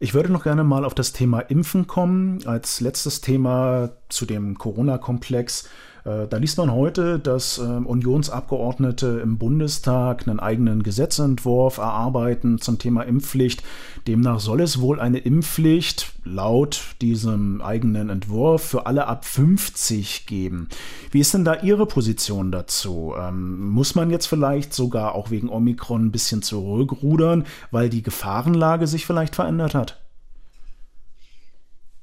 Ich 0.00 0.14
würde 0.14 0.32
noch 0.32 0.44
gerne 0.44 0.62
mal 0.62 0.84
auf 0.84 0.94
das 0.94 1.12
Thema 1.12 1.40
Impfen 1.40 1.86
kommen. 1.86 2.46
Als 2.46 2.80
letztes 2.80 3.20
Thema 3.20 3.90
zu 4.08 4.26
dem 4.26 4.56
Corona-Komplex. 4.56 5.68
Äh, 6.08 6.26
da 6.28 6.38
liest 6.38 6.56
man 6.56 6.72
heute, 6.72 7.18
dass 7.18 7.58
ähm, 7.58 7.86
Unionsabgeordnete 7.86 9.20
im 9.22 9.36
Bundestag 9.36 10.26
einen 10.26 10.40
eigenen 10.40 10.82
Gesetzentwurf 10.82 11.78
erarbeiten 11.78 12.58
zum 12.58 12.78
Thema 12.78 13.02
Impfpflicht. 13.02 13.62
Demnach 14.06 14.40
soll 14.40 14.62
es 14.62 14.80
wohl 14.80 15.00
eine 15.00 15.18
Impfpflicht 15.18 16.12
laut 16.24 16.94
diesem 17.02 17.60
eigenen 17.60 18.08
Entwurf 18.08 18.62
für 18.62 18.86
alle 18.86 19.06
ab 19.06 19.24
50 19.24 20.26
geben. 20.26 20.68
Wie 21.10 21.20
ist 21.20 21.34
denn 21.34 21.44
da 21.44 21.60
Ihre 21.60 21.86
Position 21.86 22.52
dazu? 22.52 23.14
Ähm, 23.18 23.68
muss 23.68 23.94
man 23.94 24.10
jetzt 24.10 24.26
vielleicht 24.26 24.72
sogar 24.72 25.14
auch 25.14 25.30
wegen 25.30 25.50
Omikron 25.50 26.06
ein 26.06 26.12
bisschen 26.12 26.42
zurückrudern, 26.42 27.44
weil 27.70 27.90
die 27.90 28.02
Gefahrenlage 28.02 28.86
sich 28.86 29.04
vielleicht 29.04 29.34
verändert 29.34 29.74
hat? 29.74 30.00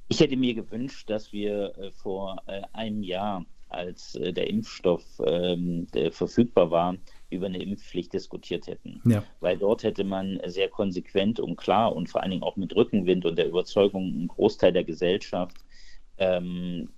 Ich 0.07 0.19
hätte 0.19 0.37
mir 0.37 0.53
gewünscht, 0.53 1.09
dass 1.09 1.33
wir 1.33 1.75
äh, 1.79 1.91
vor 1.91 2.43
äh, 2.45 2.61
einem 2.73 3.01
Jahr 3.01 3.43
als 3.69 4.15
äh, 4.15 4.31
der 4.31 4.49
Impfstoff 4.49 5.03
ähm, 5.25 5.87
der 5.93 6.11
verfügbar 6.11 6.71
war, 6.71 6.95
über 7.29 7.47
eine 7.47 7.61
Impfpflicht 7.61 8.13
diskutiert 8.13 8.67
hätten. 8.67 9.01
Ja. 9.05 9.23
Weil 9.39 9.57
dort 9.57 9.83
hätte 9.83 10.03
man 10.03 10.39
sehr 10.45 10.69
konsequent 10.69 11.39
und 11.39 11.55
klar 11.55 11.95
und 11.95 12.09
vor 12.09 12.21
allen 12.21 12.31
Dingen 12.31 12.43
auch 12.43 12.55
mit 12.55 12.75
Rückenwind 12.75 13.25
und 13.25 13.37
der 13.37 13.47
Überzeugung, 13.47 14.03
einen 14.03 14.27
Großteil 14.27 14.71
der 14.71 14.83
Gesellschaft 14.83 15.57
ähm, 16.17 16.89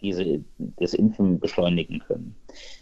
diese, 0.00 0.44
das 0.58 0.94
Impfen 0.94 1.38
beschleunigen 1.38 2.00
können. 2.00 2.36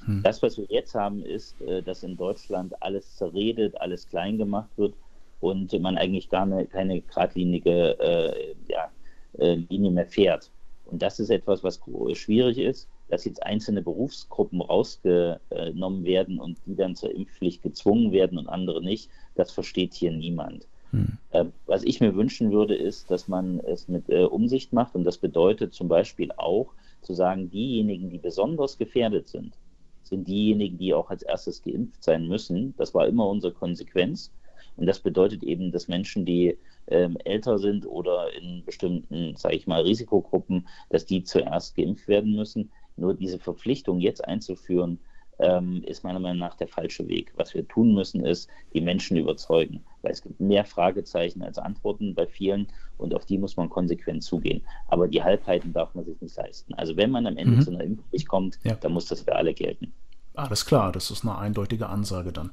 Hm. 0.05 0.23
Das, 0.23 0.43
was 0.43 0.59
wir 0.59 0.67
jetzt 0.69 0.95
haben, 0.95 1.25
ist, 1.25 1.61
äh, 1.63 1.83
dass 1.83 2.03
in 2.03 2.17
Deutschland 2.17 2.81
alles 2.83 3.17
zerredet, 3.17 3.81
alles 3.81 4.09
klein 4.09 4.39
gemacht 4.39 4.71
wird 4.77 4.95
und 5.41 5.79
man 5.81 5.97
eigentlich 5.97 6.29
gar 6.29 6.47
ne, 6.47 6.67
keine 6.67 7.01
geradlinige 7.03 7.99
äh, 8.01 8.55
ja, 8.69 8.91
äh, 9.39 9.55
Linie 9.55 9.91
mehr 9.91 10.07
fährt. 10.07 10.51
Und 10.87 11.03
das 11.03 11.21
ist 11.21 11.31
etwas, 11.31 11.63
was 11.63 11.81
schwierig 12.15 12.59
ist 12.59 12.89
dass 13.09 13.25
jetzt 13.25 13.43
einzelne 13.43 13.83
Berufsgruppen 13.83 14.61
rausgenommen 14.61 16.05
werden 16.05 16.41
und 16.41 16.59
die 16.67 16.75
dann 16.75 16.97
zur 16.97 17.15
Impfpflicht 17.15 17.63
gezwungen 17.63 18.13
werden 18.13 18.39
und 18.39 18.49
andere 18.49 18.83
nicht, 18.83 19.11
das 19.35 19.53
versteht 19.53 19.95
hier 19.95 20.13
niemand. 20.13 20.67
Hm. 20.91 21.19
Äh, 21.31 21.47
was 21.67 21.83
ich 21.83 22.01
mir 22.01 22.15
wünschen 22.15 22.53
würde, 22.53 22.75
ist, 22.75 23.11
dass 23.11 23.29
man 23.29 23.61
es 23.61 23.89
mit 23.89 24.09
äh, 24.09 24.25
Umsicht 24.25 24.73
macht 24.73 24.95
und 24.95 25.05
das 25.05 25.19
bedeutet 25.19 25.75
zum 25.75 25.89
Beispiel 25.89 26.31
auch 26.37 26.73
zu 27.03 27.15
sagen, 27.15 27.51
diejenigen, 27.51 28.11
die 28.11 28.19
besonders 28.19 28.79
gefährdet 28.79 29.29
sind, 29.29 29.55
sind 30.03 30.29
diejenigen, 30.29 30.79
die 30.79 30.95
auch 30.95 31.11
als 31.11 31.23
erstes 31.23 31.63
geimpft 31.63 32.03
sein 32.03 32.29
müssen. 32.29 32.75
Das 32.77 32.95
war 32.95 33.07
immer 33.07 33.29
unsere 33.29 33.53
Konsequenz. 33.53 34.31
Und 34.77 34.87
das 34.87 35.01
bedeutet 35.01 35.43
eben, 35.43 35.73
dass 35.73 35.89
Menschen, 35.89 36.25
die 36.25 36.59
ähm, 36.89 37.17
älter 37.25 37.59
sind 37.59 37.87
oder 37.87 38.33
in 38.35 38.65
bestimmten, 38.65 39.37
sage 39.37 39.57
ich 39.57 39.67
mal, 39.67 39.83
Risikogruppen, 39.83 40.69
dass 40.91 41.07
die 41.07 41.23
zuerst 41.23 41.77
geimpft 41.77 42.09
werden 42.09 42.35
müssen. 42.35 42.71
Nur 42.97 43.15
diese 43.15 43.39
Verpflichtung 43.39 44.01
jetzt 44.01 44.25
einzuführen, 44.25 44.99
ähm, 45.39 45.83
ist 45.85 46.05
meiner 46.05 46.21
Meinung 46.21 46.39
nach 46.39 46.55
der 46.55 46.69
falsche 46.69 47.09
Weg. 47.09 47.33
Was 47.37 47.55
wir 47.55 47.67
tun 47.67 47.95
müssen, 47.95 48.25
ist 48.25 48.49
die 48.73 48.81
Menschen 48.81 49.17
überzeugen, 49.17 49.85
weil 50.03 50.13
es 50.13 50.23
gibt 50.23 50.41
mehr 50.41 50.65
Fragezeichen 50.65 51.43
als 51.43 51.59
Antworten 51.59 52.15
bei 52.15 52.27
vielen 52.27 52.69
und 52.99 53.15
auf 53.15 53.25
die 53.25 53.39
muss 53.39 53.57
man 53.57 53.69
konsequent 53.69 54.23
zugehen. 54.23 54.63
Aber 54.89 55.09
die 55.09 55.23
Halbheiten 55.23 55.73
darf 55.73 55.95
man 55.95 56.05
sich 56.05 56.21
nicht 56.21 56.37
leisten. 56.37 56.75
Also 56.75 56.97
wenn 56.97 57.11
man 57.11 57.27
am 57.27 57.37
Ende 57.37 57.57
mhm. 57.57 57.61
zu 57.63 57.71
einer 57.71 57.85
Impfpflicht 57.85 58.29
kommt, 58.29 58.59
ja. 58.63 58.75
dann 58.77 58.93
muss 58.93 59.07
das 59.07 59.23
für 59.23 59.35
alle 59.35 59.55
gelten. 59.55 59.93
Alles 60.37 60.67
klar, 60.67 60.91
das 60.91 61.13
ist 61.13 61.23
eine 61.23 61.39
eindeutige 61.39 61.89
Ansage 61.89 62.33
dann. 62.33 62.51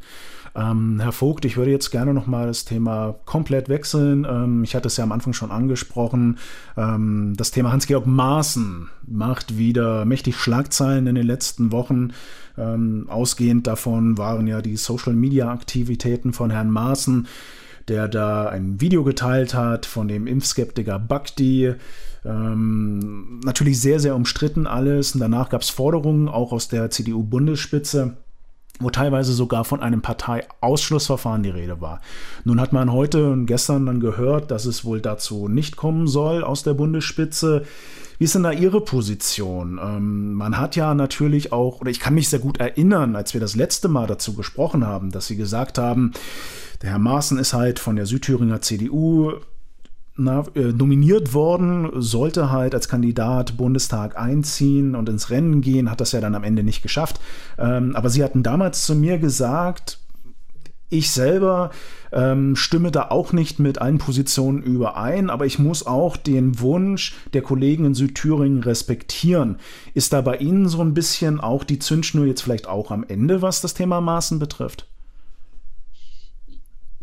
Ähm, 0.54 1.00
Herr 1.00 1.12
Vogt, 1.12 1.46
ich 1.46 1.58
würde 1.58 1.72
jetzt 1.72 1.90
gerne 1.90 2.14
nochmal 2.14 2.46
das 2.46 2.64
Thema 2.64 3.16
komplett 3.26 3.70
wechseln. 3.70 4.24
Ähm, 4.30 4.64
ich 4.64 4.76
hatte 4.76 4.88
es 4.88 4.98
ja 4.98 5.04
am 5.04 5.12
Anfang 5.12 5.34
schon 5.34 5.50
angesprochen. 5.50 6.38
Ähm, 6.78 7.34
das 7.36 7.50
Thema 7.50 7.72
Hans-Georg 7.72 8.06
Maaßen 8.06 8.88
macht 9.08 9.58
wieder 9.58 10.06
mächtig 10.06 10.36
Schlagzeilen 10.38 11.08
in 11.08 11.16
den 11.16 11.26
letzten 11.26 11.72
Wochen. 11.72 12.14
Ähm, 12.56 13.08
ausgehend 13.10 13.66
davon 13.66 14.16
waren 14.16 14.46
ja 14.46 14.62
die 14.62 14.78
Social-Media-Aktivitäten 14.78 16.34
von 16.34 16.52
Herrn 16.52 16.70
Maaßen, 16.70 17.28
der 17.92 18.08
da 18.08 18.48
ein 18.48 18.80
Video 18.80 19.04
geteilt 19.04 19.54
hat 19.54 19.86
von 19.86 20.08
dem 20.08 20.26
Impfskeptiker 20.26 20.98
Bakti 20.98 21.76
ähm, 22.24 23.42
natürlich 23.44 23.82
sehr, 23.82 24.00
sehr 24.00 24.16
umstritten 24.16 24.66
alles. 24.66 25.14
Und 25.14 25.20
danach 25.20 25.50
gab 25.50 25.62
es 25.62 25.70
Forderungen 25.70 26.30
auch 26.30 26.54
aus 26.54 26.70
der 26.70 26.90
CDU-Bundesspitze 26.90 28.16
wo 28.84 28.90
teilweise 28.90 29.34
sogar 29.34 29.64
von 29.64 29.82
einem 29.82 30.02
Parteiausschlussverfahren 30.02 31.44
die 31.44 31.50
Rede 31.50 31.82
war. 31.82 32.02
Nun 32.46 32.60
hat 32.60 32.74
man 32.74 32.92
heute 32.92 33.32
und 33.32 33.46
gestern 33.46 33.86
dann 33.86 34.00
gehört, 34.00 34.50
dass 34.50 34.66
es 34.66 34.84
wohl 34.84 35.02
dazu 35.02 35.48
nicht 35.48 35.76
kommen 35.78 36.08
soll 36.08 36.44
aus 36.44 36.64
der 36.64 36.74
Bundesspitze. 36.74 37.64
Wie 38.18 38.26
ist 38.26 38.36
denn 38.36 38.44
da 38.44 38.52
Ihre 38.52 38.82
Position? 38.82 39.80
Ähm, 39.84 40.34
man 40.34 40.58
hat 40.58 40.76
ja 40.76 40.94
natürlich 40.94 41.52
auch, 41.52 41.82
oder 41.82 41.92
ich 41.92 42.00
kann 42.00 42.14
mich 42.14 42.30
sehr 42.30 42.40
gut 42.40 42.60
erinnern, 42.60 43.16
als 43.16 43.34
wir 43.34 43.42
das 43.42 43.56
letzte 43.56 43.88
Mal 43.88 44.08
dazu 44.08 44.34
gesprochen 44.34 44.86
haben, 44.86 45.12
dass 45.12 45.28
Sie 45.28 45.38
gesagt 45.38 45.78
haben, 45.78 46.12
der 46.82 46.92
Herr 46.92 47.00
Maaßen 47.00 47.38
ist 47.38 47.54
halt 47.54 47.80
von 47.80 47.96
der 47.96 48.06
Südthüringer 48.06 48.62
CDU 48.62 49.34
na, 50.18 50.44
äh, 50.56 50.74
nominiert 50.74 51.34
worden, 51.34 51.90
sollte 51.96 52.52
halt 52.52 52.76
als 52.76 52.88
Kandidat 52.88 53.58
Bundestag 53.58 54.18
einziehen 54.18 54.96
und 54.96 55.10
ins 55.10 55.30
Rennen 55.30 55.62
gehen, 55.62 55.90
hat 55.90 56.02
das 56.02 56.12
ja 56.12 56.22
dann 56.22 56.36
am 56.36 56.44
Ende 56.44 56.64
nicht 56.64 56.82
geschafft. 56.82 57.20
Ähm, 57.58 57.96
aber 57.96 58.10
sie 58.10 58.24
hatten 58.24 58.44
damals 58.44 58.86
zu 58.86 58.96
mir 58.96 59.18
gesagt, 59.18 60.00
ich 60.90 61.12
selber 61.12 61.72
ähm, 62.12 62.58
stimme 62.58 62.92
da 62.92 63.08
auch 63.10 63.32
nicht 63.32 63.60
mit 63.60 63.80
allen 63.80 63.98
Positionen 63.98 64.62
überein, 64.62 65.30
aber 65.30 65.46
ich 65.46 65.58
muss 65.58 65.88
auch 65.88 66.18
den 66.18 66.60
Wunsch 66.60 67.16
der 67.34 67.42
Kollegen 67.42 67.86
in 67.86 67.94
Südthüringen 67.94 68.62
respektieren. 68.62 69.58
Ist 69.94 70.12
da 70.12 70.20
bei 70.20 70.36
Ihnen 70.38 70.68
so 70.68 70.82
ein 70.82 70.94
bisschen 70.94 71.40
auch 71.40 71.64
die 71.64 71.80
Zündschnur 71.80 72.26
jetzt 72.26 72.42
vielleicht 72.42 72.68
auch 72.68 72.92
am 72.92 73.06
Ende, 73.08 73.42
was 73.42 73.62
das 73.62 73.74
Thema 73.74 74.02
Maßen 74.02 74.38
betrifft? 74.38 74.91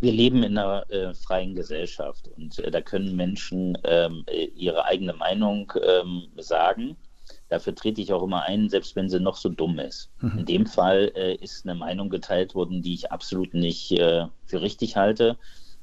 Wir 0.00 0.12
leben 0.12 0.42
in 0.42 0.56
einer 0.56 0.88
äh, 0.90 1.14
freien 1.14 1.54
Gesellschaft 1.54 2.28
und 2.36 2.58
äh, 2.58 2.70
da 2.70 2.80
können 2.80 3.16
Menschen 3.16 3.76
ähm, 3.84 4.24
ihre 4.54 4.84
eigene 4.84 5.12
Meinung 5.12 5.72
ähm, 5.82 6.28
sagen. 6.36 6.96
Dafür 7.48 7.74
trete 7.74 8.00
ich 8.00 8.12
auch 8.12 8.22
immer 8.22 8.42
ein, 8.42 8.68
selbst 8.68 8.94
wenn 8.94 9.08
sie 9.08 9.20
noch 9.20 9.36
so 9.36 9.48
dumm 9.48 9.78
ist. 9.78 10.10
Mhm. 10.20 10.38
In 10.38 10.46
dem 10.46 10.66
Fall 10.66 11.12
äh, 11.14 11.34
ist 11.34 11.66
eine 11.66 11.74
Meinung 11.74 12.10
geteilt 12.10 12.54
worden, 12.54 12.82
die 12.82 12.94
ich 12.94 13.10
absolut 13.10 13.54
nicht 13.54 13.92
äh, 13.92 14.26
für 14.44 14.60
richtig 14.60 14.96
halte, 14.96 15.36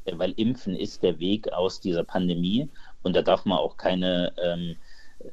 äh, 0.06 0.14
weil 0.16 0.34
Impfen 0.38 0.76
ist 0.76 1.04
der 1.04 1.20
Weg 1.20 1.52
aus 1.52 1.82
dieser 1.82 2.04
Pandemie 2.04 2.70
und 3.04 3.16
da 3.16 3.22
darf 3.22 3.46
man 3.46 3.58
auch 3.58 3.78
keine 3.78 4.34
ähm, 4.42 4.76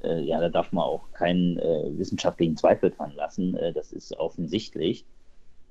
äh, 0.03 0.23
ja, 0.23 0.41
da 0.41 0.49
darf 0.49 0.73
man 0.73 0.85
auch 0.85 1.13
keinen 1.13 1.57
wissenschaftlichen 1.99 2.57
Zweifel 2.57 2.91
dran 2.91 3.13
lassen. 3.15 3.59
das 3.75 3.93
ist 3.93 4.17
offensichtlich. 4.17 5.05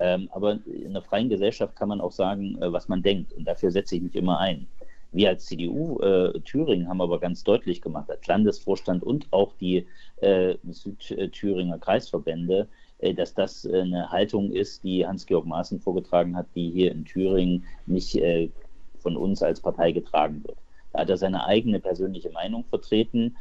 Ähm, 0.02 0.30
aber 0.32 0.58
in 0.66 0.88
einer 0.88 1.04
freien 1.04 1.30
Gesellschaft 1.30 1.76
kann 1.76 1.90
man 1.90 2.02
auch 2.02 2.12
sagen, 2.12 2.60
äh, 2.60 2.74
was 2.74 2.88
man 2.90 3.04
denkt. 3.04 3.34
Und 3.34 3.46
dafür 3.46 3.70
setze 3.70 3.96
ich 3.96 4.02
mich 4.02 4.16
immer 4.16 4.40
ein. 4.40 4.66
Wir 5.12 5.30
als 5.30 5.46
CDU 5.46 6.00
äh, 6.00 6.40
Thüringen 6.40 6.88
haben 6.90 7.02
aber 7.02 7.20
ganz 7.20 7.44
deutlich 7.44 7.82
gemacht, 7.82 8.10
als 8.10 8.26
Landesvorstand 8.26 9.04
und 9.04 9.28
auch 9.30 9.54
die 9.60 9.86
äh, 10.22 10.56
Südthüringer 10.64 11.78
Kreisverbände, 11.78 12.68
äh, 13.00 13.14
dass 13.14 13.36
das 13.36 13.66
äh, 13.66 13.82
eine 13.82 14.10
Haltung 14.10 14.52
ist, 14.52 14.84
die 14.84 15.06
Hans-Georg 15.06 15.46
Maaßen 15.46 15.80
vorgetragen 15.80 16.36
hat, 16.36 16.48
die 16.56 16.72
hier 16.72 16.92
in 16.92 17.06
Thüringen 17.06 17.66
nicht 17.86 18.16
äh, 18.16 18.50
von 18.98 19.16
uns 19.16 19.44
als 19.44 19.60
Partei 19.60 19.92
getragen 19.92 20.44
wird. 20.46 20.58
Da 20.94 21.02
hat 21.02 21.10
er 21.12 21.18
seine 21.18 21.46
eigene 21.46 21.80
persönliche 21.80 22.32
Meinung 22.32 22.66
vertreten 22.66 23.38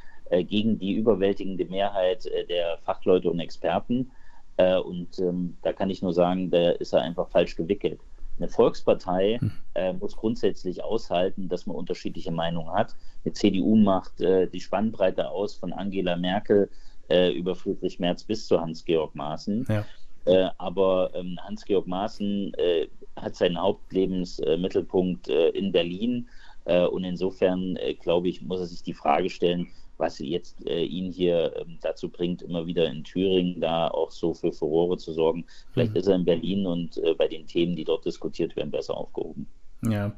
gegen 0.47 0.79
die 0.79 0.93
überwältigende 0.93 1.65
Mehrheit 1.65 2.25
der 2.49 2.79
Fachleute 2.85 3.29
und 3.29 3.41
Experten. 3.41 4.13
Äh, 4.61 4.79
und 4.79 5.19
ähm, 5.19 5.57
da 5.63 5.73
kann 5.73 5.89
ich 5.89 6.03
nur 6.03 6.13
sagen, 6.13 6.51
da 6.51 6.71
ist 6.73 6.93
er 6.93 7.01
einfach 7.01 7.29
falsch 7.29 7.57
gewickelt. 7.57 7.99
Eine 8.39 8.49
Volkspartei 8.49 9.39
hm. 9.41 9.53
äh, 9.75 9.93
muss 9.95 10.17
grundsätzlich 10.17 10.85
aushalten, 10.85 11.49
dass 11.49 11.67
man 11.67 11.77
unterschiedliche 11.77 12.31
Meinungen 12.31 12.71
hat. 12.71 12.95
Eine 13.25 13.33
CDU 13.33 13.77
macht 13.77 14.21
äh, 14.21 14.47
die 14.49 14.61
Spannbreite 14.61 15.31
aus 15.31 15.55
von 15.55 15.73
Angela 15.73 16.17
Merkel 16.17 16.69
äh, 17.09 17.33
über 17.33 17.55
Friedrich 17.55 17.99
Merz 17.99 18.25
bis 18.25 18.47
zu 18.47 18.61
Hans-Georg 18.61 19.15
Maaßen. 19.15 19.67
Ja. 19.69 19.87
Äh, 20.27 20.51
aber 20.59 21.11
ähm, 21.15 21.39
Hans-Georg 21.43 21.87
Maaßen 21.87 22.53
äh, 22.55 22.89
hat 23.17 23.37
seinen 23.37 23.61
Hauptlebensmittelpunkt 23.61 25.29
in 25.29 25.73
Berlin. 25.73 26.29
und 26.65 27.05
insofern, 27.05 27.77
glaube 28.01 28.29
ich, 28.29 28.41
muss 28.41 28.61
er 28.61 28.67
sich 28.67 28.83
die 28.83 28.95
Frage 28.95 29.29
stellen, 29.29 29.67
was 30.01 30.19
jetzt 30.19 30.67
äh, 30.67 30.83
ihn 30.83 31.13
hier 31.13 31.53
ähm, 31.57 31.79
dazu 31.81 32.09
bringt, 32.09 32.43
immer 32.43 32.67
wieder 32.67 32.91
in 32.91 33.05
Thüringen 33.05 33.61
da 33.61 33.89
auch 33.89 34.11
so 34.11 34.35
für 34.35 34.53
Furore 34.53 34.97
zu 34.97 35.13
sorgen. 35.13 35.47
Vielleicht 35.73 35.93
mhm. 35.93 35.97
ist 35.97 36.07
er 36.07 36.17
in 36.17 36.25
Berlin 36.25 36.67
und 36.67 36.97
äh, 36.99 37.15
bei 37.15 37.29
den 37.29 37.47
Themen, 37.47 37.77
die 37.77 37.85
dort 37.85 38.05
diskutiert 38.05 38.57
werden, 38.57 38.71
besser 38.71 38.97
aufgehoben. 38.97 39.47
Ja, 39.83 40.13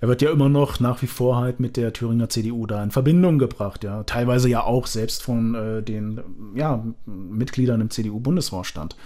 er 0.00 0.08
wird 0.08 0.22
ja 0.22 0.30
immer 0.30 0.48
noch 0.48 0.78
nach 0.78 1.02
wie 1.02 1.08
vor 1.08 1.36
halt 1.36 1.58
mit 1.58 1.76
der 1.76 1.92
Thüringer 1.92 2.28
CDU 2.28 2.66
da 2.66 2.82
in 2.82 2.92
Verbindung 2.92 3.40
gebracht, 3.40 3.82
ja. 3.82 4.04
Teilweise 4.04 4.48
ja 4.48 4.62
auch 4.62 4.86
selbst 4.86 5.22
von 5.22 5.54
äh, 5.56 5.82
den 5.82 6.20
ja, 6.54 6.84
Mitgliedern 7.06 7.80
im 7.80 7.90
CDU-Bundesvorstand. 7.90 8.96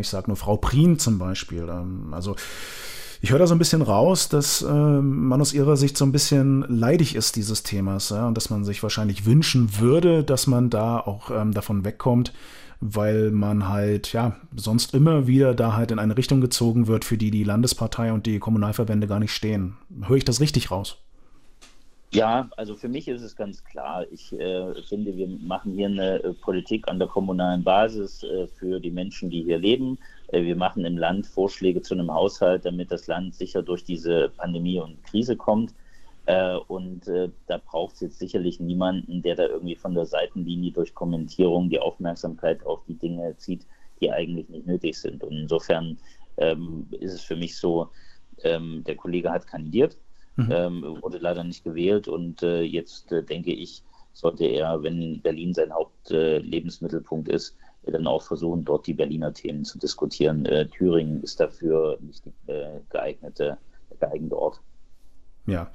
ich 0.00 0.08
sage 0.08 0.28
nur 0.28 0.36
Frau 0.36 0.56
Prien 0.56 0.98
zum 0.98 1.18
Beispiel. 1.18 1.68
Ähm, 1.68 2.12
also 2.12 2.34
ich 3.24 3.32
höre 3.32 3.38
da 3.38 3.46
so 3.46 3.54
ein 3.54 3.58
bisschen 3.58 3.80
raus, 3.80 4.28
dass 4.28 4.60
äh, 4.60 4.70
man 4.70 5.40
aus 5.40 5.54
ihrer 5.54 5.78
Sicht 5.78 5.96
so 5.96 6.04
ein 6.04 6.12
bisschen 6.12 6.60
leidig 6.68 7.14
ist 7.14 7.36
dieses 7.36 7.62
Themas 7.62 8.10
ja, 8.10 8.28
und 8.28 8.36
dass 8.36 8.50
man 8.50 8.66
sich 8.66 8.82
wahrscheinlich 8.82 9.24
wünschen 9.24 9.80
würde, 9.80 10.22
dass 10.22 10.46
man 10.46 10.68
da 10.68 11.00
auch 11.00 11.30
ähm, 11.30 11.54
davon 11.54 11.86
wegkommt, 11.86 12.34
weil 12.80 13.30
man 13.30 13.66
halt 13.66 14.12
ja 14.12 14.36
sonst 14.54 14.92
immer 14.92 15.26
wieder 15.26 15.54
da 15.54 15.74
halt 15.74 15.90
in 15.90 15.98
eine 15.98 16.18
Richtung 16.18 16.42
gezogen 16.42 16.86
wird, 16.86 17.06
für 17.06 17.16
die 17.16 17.30
die 17.30 17.44
Landespartei 17.44 18.12
und 18.12 18.26
die 18.26 18.40
Kommunalverbände 18.40 19.06
gar 19.06 19.20
nicht 19.20 19.32
stehen. 19.32 19.78
Höre 20.06 20.18
ich 20.18 20.26
das 20.26 20.42
richtig 20.42 20.70
raus? 20.70 20.98
Ja, 22.12 22.50
also 22.58 22.76
für 22.76 22.88
mich 22.88 23.08
ist 23.08 23.22
es 23.22 23.34
ganz 23.34 23.64
klar. 23.64 24.04
Ich 24.12 24.38
äh, 24.38 24.74
finde, 24.82 25.16
wir 25.16 25.28
machen 25.40 25.72
hier 25.72 25.86
eine 25.86 26.22
äh, 26.22 26.34
Politik 26.34 26.88
an 26.88 26.98
der 26.98 27.08
kommunalen 27.08 27.64
Basis 27.64 28.22
äh, 28.22 28.48
für 28.48 28.80
die 28.80 28.90
Menschen, 28.90 29.30
die 29.30 29.44
hier 29.44 29.58
leben. 29.58 29.98
Äh, 30.34 30.44
wir 30.44 30.56
machen 30.56 30.84
im 30.84 30.98
Land 30.98 31.26
Vorschläge 31.26 31.80
zu 31.80 31.94
einem 31.94 32.12
Haushalt, 32.12 32.64
damit 32.64 32.90
das 32.90 33.06
Land 33.06 33.34
sicher 33.34 33.62
durch 33.62 33.84
diese 33.84 34.30
Pandemie 34.36 34.80
und 34.80 35.02
Krise 35.04 35.36
kommt. 35.36 35.74
Äh, 36.26 36.56
und 36.56 37.06
äh, 37.06 37.28
da 37.46 37.58
braucht 37.58 37.94
es 37.94 38.00
jetzt 38.00 38.18
sicherlich 38.18 38.58
niemanden, 38.58 39.22
der 39.22 39.36
da 39.36 39.46
irgendwie 39.46 39.76
von 39.76 39.94
der 39.94 40.06
Seitenlinie 40.06 40.72
durch 40.72 40.94
Kommentierung 40.94 41.68
die 41.68 41.78
Aufmerksamkeit 41.78 42.64
auf 42.66 42.80
die 42.88 42.94
Dinge 42.94 43.36
zieht, 43.36 43.66
die 44.00 44.10
eigentlich 44.10 44.48
nicht 44.48 44.66
nötig 44.66 44.98
sind. 44.98 45.22
Und 45.22 45.32
insofern 45.32 45.98
ähm, 46.38 46.86
ist 46.90 47.12
es 47.12 47.20
für 47.22 47.36
mich 47.36 47.56
so, 47.56 47.90
ähm, 48.42 48.82
der 48.86 48.96
Kollege 48.96 49.30
hat 49.30 49.46
kandidiert, 49.46 49.96
mhm. 50.36 50.48
ähm, 50.50 50.98
wurde 51.02 51.18
leider 51.18 51.44
nicht 51.44 51.62
gewählt 51.62 52.08
und 52.08 52.42
jetzt 52.42 53.10
denke 53.10 53.52
ich, 53.52 53.84
sollte 54.12 54.44
er, 54.44 54.82
wenn 54.82 55.20
Berlin 55.22 55.54
sein 55.54 55.72
Hauptlebensmittelpunkt 55.72 57.28
ist, 57.28 57.56
dann 57.92 58.06
auch 58.06 58.22
versuchen, 58.22 58.64
dort 58.64 58.86
die 58.86 58.94
Berliner 58.94 59.32
Themen 59.32 59.64
zu 59.64 59.78
diskutieren. 59.78 60.46
Äh, 60.46 60.68
Thüringen 60.68 61.22
ist 61.22 61.40
dafür 61.40 61.98
nicht 62.00 62.24
die 62.24 62.52
äh, 62.52 62.80
geeignete, 62.90 63.58
der 63.90 64.08
geeignete 64.08 64.38
Ort. 64.38 64.60
Ja. 65.46 65.70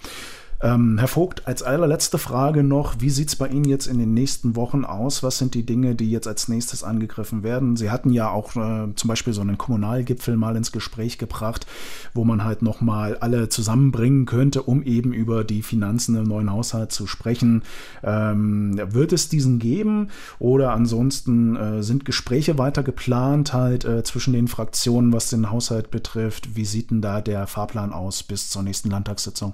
Ähm, 0.62 0.98
Herr 0.98 1.08
Vogt, 1.08 1.48
als 1.48 1.64
allerletzte 1.64 2.18
Frage 2.18 2.64
noch, 2.64 2.96
wie 3.00 3.10
sieht 3.10 3.30
es 3.30 3.38
bei 3.38 3.48
Ihnen 3.48 3.64
jetzt 3.64 3.88
in 3.88 3.98
den 3.98 4.14
nächsten 4.14 4.58
Wochen 4.58 4.84
aus? 4.84 5.24
Was 5.24 5.38
sind 5.38 5.54
die 5.54 5.66
Dinge, 5.66 5.96
die 5.96 6.12
jetzt 6.12 6.28
als 6.28 6.50
nächstes 6.50 6.84
angegriffen 6.84 7.44
werden? 7.44 7.78
Sie 7.78 7.90
hatten 7.90 8.10
ja 8.10 8.30
auch 8.30 8.58
äh, 8.58 8.94
zum 8.94 9.08
Beispiel 9.08 9.32
so 9.32 9.40
einen 9.40 9.58
Kommunalgipfel 9.58 10.36
mal 10.36 10.58
ins 10.58 10.74
Gespräch 10.74 11.18
gebracht, 11.18 11.66
wo 12.14 12.26
man 12.26 12.44
halt 12.44 12.62
nochmal 12.62 13.18
alle 13.18 13.48
zusammenbringen 13.48 14.26
könnte, 14.26 14.62
um 14.64 14.84
eben 14.84 15.14
über 15.14 15.46
die 15.46 15.62
Finanzen 15.62 16.18
im 16.18 16.26
neuen 16.26 16.52
Haushalt 16.52 16.92
zu 16.92 17.08
sprechen. 17.08 17.64
Ähm, 18.04 18.82
wird 18.92 19.14
es 19.14 19.30
diesen 19.30 19.60
geben 19.60 20.10
oder 20.40 20.74
ansonsten 20.74 21.56
äh, 21.56 21.84
sind 21.84 22.04
Gespräche 22.04 22.58
weiter 22.58 22.84
geplant 22.84 23.54
halt 23.54 23.86
äh, 23.86 24.04
zwischen 24.04 24.34
den 24.34 24.50
Fraktionen, 24.50 25.14
was 25.14 25.30
den 25.30 25.52
Haushalt 25.52 25.90
betrifft? 25.90 26.58
Wie 26.58 26.66
sieht 26.66 26.92
denn 26.92 27.02
da 27.02 27.22
der 27.22 27.48
Fahrplan 27.48 27.94
aus 27.94 28.24
bis 28.24 28.50
zur 28.50 28.64
nächsten 28.64 28.90
Landtagssitzung? 28.90 29.54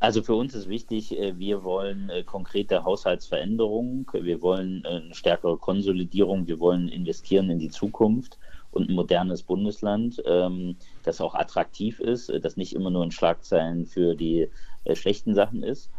Also 0.00 0.22
für 0.22 0.34
uns 0.34 0.54
ist 0.54 0.70
wichtig, 0.70 1.16
äh, 1.18 1.38
wir 1.38 1.62
wollen 1.62 2.08
äh, 2.08 2.24
konkrete 2.24 2.84
Haushaltsveränderungen, 2.84 4.06
wir 4.14 4.40
wollen 4.40 4.82
äh, 4.86 4.88
eine 4.88 5.14
stärkere 5.14 5.58
Konsolidierung, 5.58 6.46
wir 6.46 6.58
wollen 6.58 6.88
investieren 6.88 7.50
in 7.50 7.58
die 7.58 7.68
Zukunft 7.68 8.38
und 8.70 8.88
ein 8.88 8.94
modernes 8.94 9.42
Bundesland, 9.42 10.22
ähm, 10.24 10.76
das 11.02 11.20
auch 11.20 11.34
attraktiv 11.34 12.00
ist, 12.00 12.32
das 12.40 12.56
nicht 12.56 12.74
immer 12.74 12.88
nur 12.88 13.04
in 13.04 13.10
Schlagzeilen 13.10 13.84
für 13.84 14.14
die 14.14 14.48
schlechten 14.94 15.34
Sachen 15.34 15.62
ist. 15.62 15.90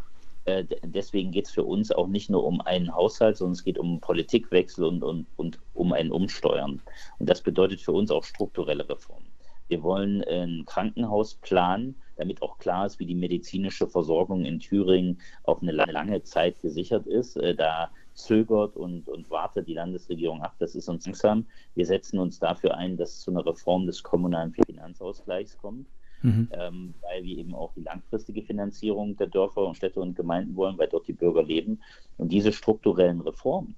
Deswegen 0.82 1.30
geht 1.30 1.46
es 1.46 1.52
für 1.52 1.62
uns 1.62 1.92
auch 1.92 2.08
nicht 2.08 2.28
nur 2.28 2.44
um 2.44 2.60
einen 2.62 2.92
Haushalt, 2.92 3.36
sondern 3.36 3.52
es 3.52 3.62
geht 3.62 3.78
um 3.78 4.00
Politikwechsel 4.00 4.84
und, 4.84 5.04
und, 5.04 5.26
und 5.36 5.60
um 5.74 5.92
ein 5.92 6.10
Umsteuern. 6.10 6.82
Und 7.20 7.30
das 7.30 7.42
bedeutet 7.42 7.80
für 7.80 7.92
uns 7.92 8.10
auch 8.10 8.24
strukturelle 8.24 8.88
Reformen. 8.88 9.28
Wir 9.68 9.82
wollen 9.82 10.24
einen 10.24 10.66
Krankenhausplan, 10.66 11.94
damit 12.22 12.40
auch 12.40 12.58
klar 12.58 12.86
ist, 12.86 12.98
wie 13.00 13.06
die 13.06 13.14
medizinische 13.14 13.88
Versorgung 13.88 14.44
in 14.44 14.60
Thüringen 14.60 15.20
auf 15.42 15.60
eine 15.60 15.72
lange 15.72 16.22
Zeit 16.22 16.60
gesichert 16.60 17.06
ist. 17.06 17.36
Äh, 17.36 17.54
da 17.54 17.90
zögert 18.14 18.76
und, 18.76 19.08
und 19.08 19.30
wartet 19.30 19.66
die 19.66 19.74
Landesregierung 19.74 20.42
ab. 20.42 20.54
Das 20.58 20.74
ist 20.74 20.88
uns 20.88 21.06
langsam. 21.06 21.46
Wir 21.74 21.86
setzen 21.86 22.18
uns 22.18 22.38
dafür 22.38 22.76
ein, 22.76 22.96
dass 22.96 23.10
es 23.10 23.20
zu 23.20 23.30
einer 23.30 23.44
Reform 23.44 23.86
des 23.86 24.02
kommunalen 24.02 24.52
Finanzausgleichs 24.52 25.58
kommt. 25.58 25.88
Mhm. 26.22 26.48
Ähm, 26.52 26.94
weil 27.00 27.24
wir 27.24 27.36
eben 27.36 27.52
auch 27.52 27.72
die 27.74 27.82
langfristige 27.82 28.42
Finanzierung 28.42 29.16
der 29.16 29.26
Dörfer 29.26 29.66
und 29.66 29.76
Städte 29.76 30.00
und 30.00 30.14
Gemeinden 30.14 30.54
wollen, 30.54 30.78
weil 30.78 30.86
dort 30.86 31.08
die 31.08 31.12
Bürger 31.12 31.42
leben. 31.42 31.82
Und 32.16 32.30
diese 32.30 32.52
strukturellen 32.52 33.20
Reformen, 33.20 33.74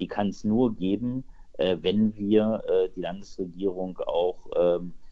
die 0.00 0.06
kann 0.06 0.28
es 0.28 0.44
nur 0.44 0.74
geben, 0.74 1.24
äh, 1.58 1.76
wenn 1.82 2.16
wir 2.16 2.62
äh, 2.66 2.88
die 2.96 3.02
Landesregierung 3.02 3.98
auch 3.98 4.46
ähm, 4.56 4.94
äh, 5.02 5.03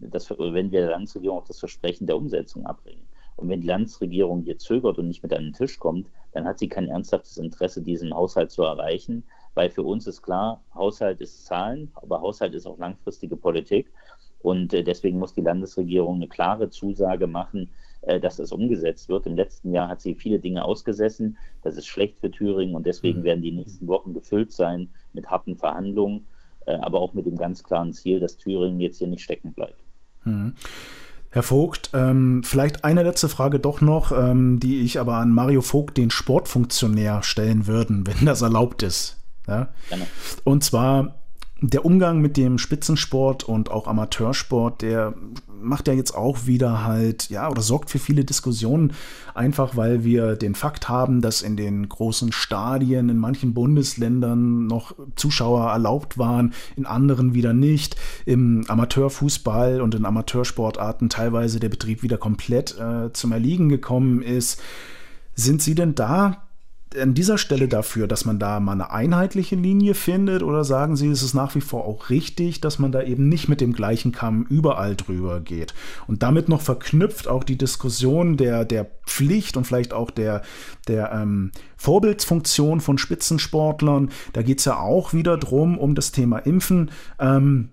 das, 0.00 0.30
wenn 0.30 0.70
wir 0.70 0.80
der 0.80 0.90
Landesregierung 0.90 1.38
auch 1.38 1.46
das 1.46 1.58
Versprechen 1.58 2.06
der 2.06 2.16
Umsetzung 2.16 2.66
abbringen. 2.66 3.06
Und 3.36 3.50
wenn 3.50 3.60
die 3.60 3.66
Landesregierung 3.66 4.42
hier 4.42 4.58
zögert 4.58 4.98
und 4.98 5.08
nicht 5.08 5.22
mit 5.22 5.32
an 5.32 5.44
den 5.44 5.52
Tisch 5.52 5.78
kommt, 5.78 6.08
dann 6.32 6.46
hat 6.46 6.58
sie 6.58 6.68
kein 6.68 6.88
ernsthaftes 6.88 7.36
Interesse, 7.36 7.82
diesen 7.82 8.14
Haushalt 8.14 8.50
zu 8.50 8.62
erreichen, 8.62 9.24
weil 9.54 9.70
für 9.70 9.82
uns 9.82 10.06
ist 10.06 10.22
klar, 10.22 10.62
Haushalt 10.74 11.20
ist 11.20 11.44
Zahlen, 11.44 11.90
aber 11.94 12.20
Haushalt 12.22 12.54
ist 12.54 12.66
auch 12.66 12.78
langfristige 12.78 13.36
Politik. 13.36 13.92
Und 14.40 14.72
äh, 14.72 14.82
deswegen 14.82 15.18
muss 15.18 15.34
die 15.34 15.42
Landesregierung 15.42 16.16
eine 16.16 16.28
klare 16.28 16.70
Zusage 16.70 17.26
machen, 17.26 17.70
äh, 18.02 18.20
dass 18.20 18.36
das 18.36 18.52
umgesetzt 18.52 19.08
wird. 19.08 19.26
Im 19.26 19.36
letzten 19.36 19.72
Jahr 19.72 19.88
hat 19.88 20.00
sie 20.00 20.14
viele 20.14 20.38
Dinge 20.38 20.64
ausgesessen. 20.64 21.36
Das 21.62 21.76
ist 21.76 21.86
schlecht 21.86 22.18
für 22.18 22.30
Thüringen 22.30 22.74
und 22.74 22.86
deswegen 22.86 23.20
mhm. 23.20 23.24
werden 23.24 23.42
die 23.42 23.52
nächsten 23.52 23.86
Wochen 23.86 24.14
gefüllt 24.14 24.52
sein 24.52 24.88
mit 25.12 25.28
harten 25.28 25.56
Verhandlungen 25.56 26.26
aber 26.66 27.00
auch 27.00 27.14
mit 27.14 27.26
dem 27.26 27.36
ganz 27.36 27.62
klaren 27.62 27.92
Ziel, 27.92 28.20
dass 28.20 28.36
Thüringen 28.36 28.80
jetzt 28.80 28.98
hier 28.98 29.06
nicht 29.06 29.22
stecken 29.22 29.52
bleibt. 29.52 29.78
Mhm. 30.24 30.54
Herr 31.30 31.42
Vogt, 31.42 31.90
ähm, 31.92 32.42
vielleicht 32.44 32.84
eine 32.84 33.02
letzte 33.02 33.28
Frage 33.28 33.58
doch 33.58 33.80
noch, 33.82 34.10
ähm, 34.10 34.58
die 34.58 34.80
ich 34.80 34.98
aber 34.98 35.16
an 35.16 35.32
Mario 35.32 35.60
Vogt, 35.60 35.98
den 35.98 36.10
Sportfunktionär, 36.10 37.22
stellen 37.22 37.66
würden, 37.66 38.06
wenn 38.06 38.24
das 38.24 38.42
erlaubt 38.42 38.82
ist. 38.82 39.18
Ja? 39.46 39.68
Und 40.44 40.64
zwar, 40.64 41.16
der 41.60 41.84
Umgang 41.84 42.20
mit 42.20 42.36
dem 42.36 42.58
Spitzensport 42.58 43.44
und 43.44 43.70
auch 43.70 43.86
Amateursport, 43.86 44.82
der 44.82 45.14
macht 45.60 45.88
ja 45.88 45.94
jetzt 45.94 46.14
auch 46.14 46.46
wieder 46.46 46.84
halt, 46.84 47.28
ja, 47.30 47.50
oder 47.50 47.62
sorgt 47.62 47.90
für 47.90 47.98
viele 47.98 48.24
Diskussionen, 48.24 48.92
einfach 49.34 49.76
weil 49.76 50.04
wir 50.04 50.36
den 50.36 50.54
Fakt 50.54 50.88
haben, 50.88 51.20
dass 51.20 51.42
in 51.42 51.56
den 51.56 51.88
großen 51.88 52.32
Stadien 52.32 53.08
in 53.08 53.18
manchen 53.18 53.54
Bundesländern 53.54 54.66
noch 54.66 54.94
Zuschauer 55.16 55.70
erlaubt 55.70 56.18
waren, 56.18 56.52
in 56.76 56.86
anderen 56.86 57.34
wieder 57.34 57.52
nicht. 57.52 57.96
Im 58.24 58.64
Amateurfußball 58.68 59.80
und 59.80 59.94
in 59.94 60.04
Amateursportarten 60.04 61.08
teilweise 61.08 61.60
der 61.60 61.68
Betrieb 61.68 62.02
wieder 62.02 62.18
komplett 62.18 62.78
äh, 62.78 63.12
zum 63.12 63.32
Erliegen 63.32 63.68
gekommen 63.68 64.22
ist. 64.22 64.60
Sind 65.34 65.60
Sie 65.60 65.74
denn 65.74 65.94
da 65.94 66.45
an 66.94 67.14
dieser 67.14 67.36
Stelle 67.36 67.68
dafür, 67.68 68.06
dass 68.06 68.24
man 68.24 68.38
da 68.38 68.60
mal 68.60 68.72
eine 68.72 68.90
einheitliche 68.90 69.56
Linie 69.56 69.94
findet 69.94 70.42
oder 70.42 70.64
sagen 70.64 70.96
Sie, 70.96 71.08
es 71.08 71.22
ist 71.22 71.34
nach 71.34 71.54
wie 71.54 71.60
vor 71.60 71.84
auch 71.84 72.10
richtig, 72.10 72.60
dass 72.60 72.78
man 72.78 72.92
da 72.92 73.02
eben 73.02 73.28
nicht 73.28 73.48
mit 73.48 73.60
dem 73.60 73.72
gleichen 73.72 74.12
Kamm 74.12 74.46
überall 74.48 74.94
drüber 74.94 75.40
geht? 75.40 75.74
Und 76.06 76.22
damit 76.22 76.48
noch 76.48 76.60
verknüpft 76.60 77.28
auch 77.28 77.44
die 77.44 77.58
Diskussion 77.58 78.36
der, 78.36 78.64
der 78.64 78.86
Pflicht 79.06 79.56
und 79.56 79.66
vielleicht 79.66 79.92
auch 79.92 80.10
der, 80.10 80.42
der 80.86 81.12
ähm, 81.12 81.50
Vorbildsfunktion 81.76 82.80
von 82.80 82.98
Spitzensportlern. 82.98 84.10
Da 84.32 84.42
geht 84.42 84.60
es 84.60 84.64
ja 84.64 84.78
auch 84.78 85.12
wieder 85.12 85.36
drum, 85.36 85.78
um 85.78 85.94
das 85.94 86.12
Thema 86.12 86.38
Impfen. 86.38 86.90
Ähm, 87.18 87.70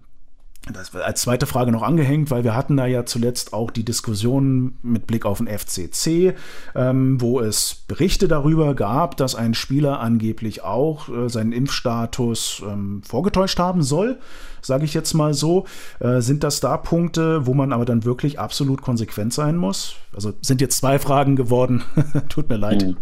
das 0.72 0.96
als 0.96 1.22
zweite 1.22 1.46
Frage 1.46 1.74
noch 1.74 1.82
angehängt, 1.82 2.32
weil 2.32 2.46
wir 2.46 2.56
hatten 2.56 2.78
da 2.78 2.86
ja 2.86 3.06
zuletzt 3.06 3.52
auch 3.52 3.70
die 3.70 3.84
Diskussion 3.84 4.78
mit 4.82 5.08
Blick 5.08 5.26
auf 5.26 5.40
den 5.40 5.48
FCC, 5.48 6.36
ähm, 6.74 7.20
wo 7.20 7.42
es 7.42 7.84
Berichte 7.88 8.30
darüber 8.30 8.74
gab, 8.74 9.18
dass 9.18 9.36
ein 9.36 9.56
Spieler 9.56 10.00
angeblich 10.00 10.64
auch 10.64 11.10
äh, 11.10 11.28
seinen 11.28 11.52
Impfstatus 11.52 12.64
ähm, 12.66 13.02
vorgetäuscht 13.04 13.60
haben 13.60 13.84
soll, 13.84 14.20
sage 14.62 14.86
ich 14.86 14.94
jetzt 14.94 15.14
mal 15.14 15.34
so. 15.34 15.66
Äh, 16.00 16.22
sind 16.22 16.44
das 16.44 16.62
da 16.62 16.78
Punkte, 16.78 17.46
wo 17.46 17.54
man 17.54 17.74
aber 17.74 17.84
dann 17.84 18.06
wirklich 18.06 18.40
absolut 18.40 18.82
konsequent 18.82 19.34
sein 19.34 19.58
muss? 19.58 19.98
Also 20.16 20.32
sind 20.42 20.62
jetzt 20.62 20.78
zwei 20.78 20.98
Fragen 20.98 21.36
geworden. 21.36 21.84
Tut 22.30 22.48
mir 22.48 22.58
leid. 22.58 22.84
Mhm. 22.84 22.98